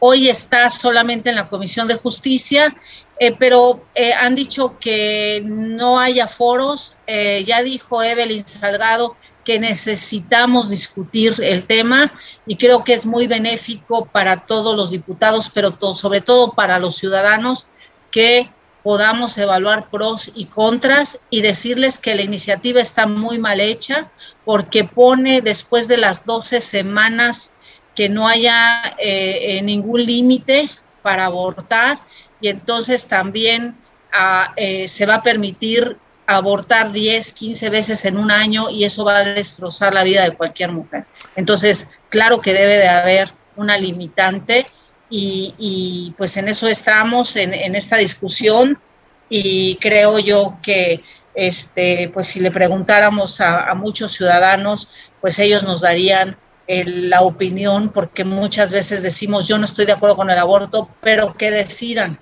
[0.00, 2.76] hoy está solamente en la Comisión de Justicia,
[3.18, 6.96] eh, pero eh, han dicho que no haya foros.
[7.06, 12.12] ya dijo Evelyn Salgado que necesitamos discutir el tema
[12.46, 16.96] y creo que es muy benéfico para todos los diputados, pero sobre todo para los
[16.96, 17.66] ciudadanos
[18.10, 18.50] que
[18.82, 24.10] podamos evaluar pros y contras y decirles que la iniciativa está muy mal hecha
[24.44, 27.52] porque pone después de las 12 semanas
[28.00, 30.70] que no haya eh, eh, ningún límite
[31.02, 31.98] para abortar
[32.40, 33.76] y entonces también
[34.10, 39.04] ah, eh, se va a permitir abortar 10, 15 veces en un año y eso
[39.04, 41.04] va a destrozar la vida de cualquier mujer.
[41.36, 44.66] Entonces, claro que debe de haber una limitante
[45.10, 48.80] y, pues en eso estamos, en, esta discusión,
[49.28, 54.88] y creo yo que este, pues si le preguntáramos a, muchos ciudadanos,
[55.20, 56.38] pues ellos nos darían
[56.86, 61.34] la opinión, porque muchas veces decimos, yo no estoy de acuerdo con el aborto, pero
[61.36, 62.18] que decidan.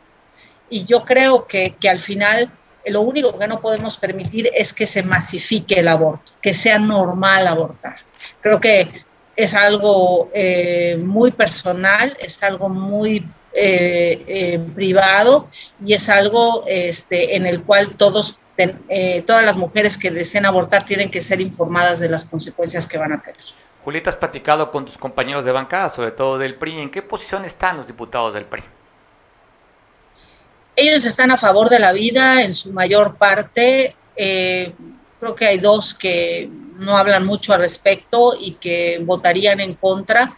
[0.70, 2.50] Y yo creo que, que al final
[2.86, 7.46] lo único que no podemos permitir es que se masifique el aborto, que sea normal
[7.46, 7.96] abortar.
[8.40, 8.88] Creo que
[9.36, 15.48] es algo eh, muy personal, es algo muy eh, eh, privado
[15.84, 18.40] y es algo este, en el cual todos,
[19.26, 23.12] todas las mujeres que deseen abortar tienen que ser informadas de las consecuencias que van
[23.12, 23.38] a tener.
[23.88, 26.78] Julieta, has platicado con tus compañeros de bancada, sobre todo del PRI.
[26.78, 28.62] ¿En qué posición están los diputados del PRI?
[30.76, 33.96] Ellos están a favor de la vida en su mayor parte.
[34.14, 40.36] creo que hay dos que no hablan mucho al respecto y que votarían en contra,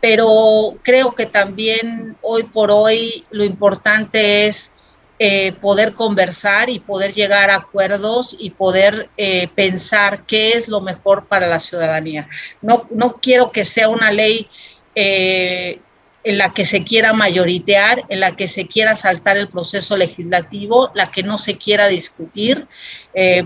[0.00, 4.72] pero creo que también hoy por hoy lo importante es
[5.20, 10.80] eh, poder conversar y poder llegar a acuerdos y poder eh, pensar qué es lo
[10.80, 12.28] mejor para la ciudadanía.
[12.62, 14.48] No, no quiero que sea una ley
[14.94, 15.80] eh,
[16.22, 20.92] en la que se quiera mayoritear, en la que se quiera saltar el proceso legislativo,
[20.94, 22.68] la que no se quiera discutir.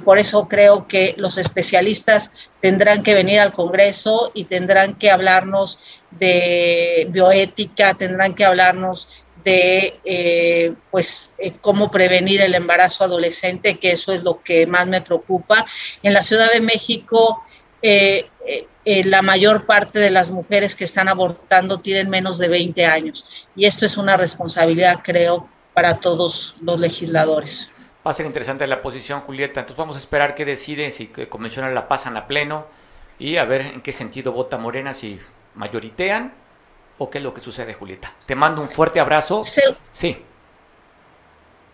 [0.05, 5.79] Por eso creo que los especialistas tendrán que venir al Congreso y tendrán que hablarnos
[6.11, 13.93] de bioética, tendrán que hablarnos de eh, pues eh, cómo prevenir el embarazo adolescente, que
[13.93, 15.67] eso es lo que más me preocupa.
[16.03, 17.43] En la Ciudad de México
[17.81, 18.27] eh,
[18.85, 23.49] la mayor parte de las mujeres que están abortando tienen menos de 20 años.
[23.55, 27.73] Y esto es una responsabilidad, creo, para todos los legisladores.
[28.05, 29.61] Va a ser interesante la posición, Julieta.
[29.61, 32.67] Entonces vamos a esperar qué decide, si convencional la pasan a pleno
[33.19, 35.21] y a ver en qué sentido vota Morena, si
[35.55, 36.33] mayoritean
[36.99, 38.13] o qué es lo que sucede, Julieta.
[38.27, 39.43] Te mando un fuerte abrazo.
[39.93, 40.25] sí.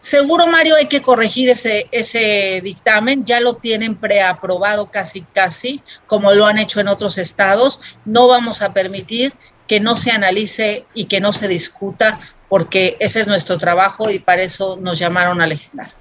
[0.01, 6.33] Seguro, Mario, hay que corregir ese, ese dictamen, ya lo tienen preaprobado casi, casi, como
[6.35, 7.81] lo han hecho en otros estados.
[8.05, 9.35] No vamos a permitir
[9.67, 14.21] que no se analice y que no se discuta, porque ese es nuestro trabajo y
[14.21, 15.93] para eso nos llamaron a legislar.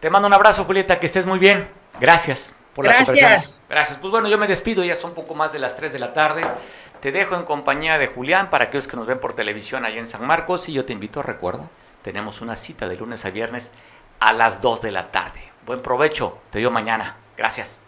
[0.00, 1.68] Te mando un abrazo, Julieta, que estés muy bien.
[1.98, 3.56] Gracias por la Gracias.
[3.68, 3.98] Gracias.
[3.98, 6.12] Pues bueno, yo me despido, ya son un poco más de las 3 de la
[6.12, 6.42] tarde.
[7.06, 10.08] Te dejo en compañía de Julián para aquellos que nos ven por televisión allá en
[10.08, 11.70] San Marcos y yo te invito, recuerda,
[12.02, 13.70] tenemos una cita de lunes a viernes
[14.18, 15.38] a las 2 de la tarde.
[15.64, 17.14] Buen provecho, te veo mañana.
[17.36, 17.78] Gracias.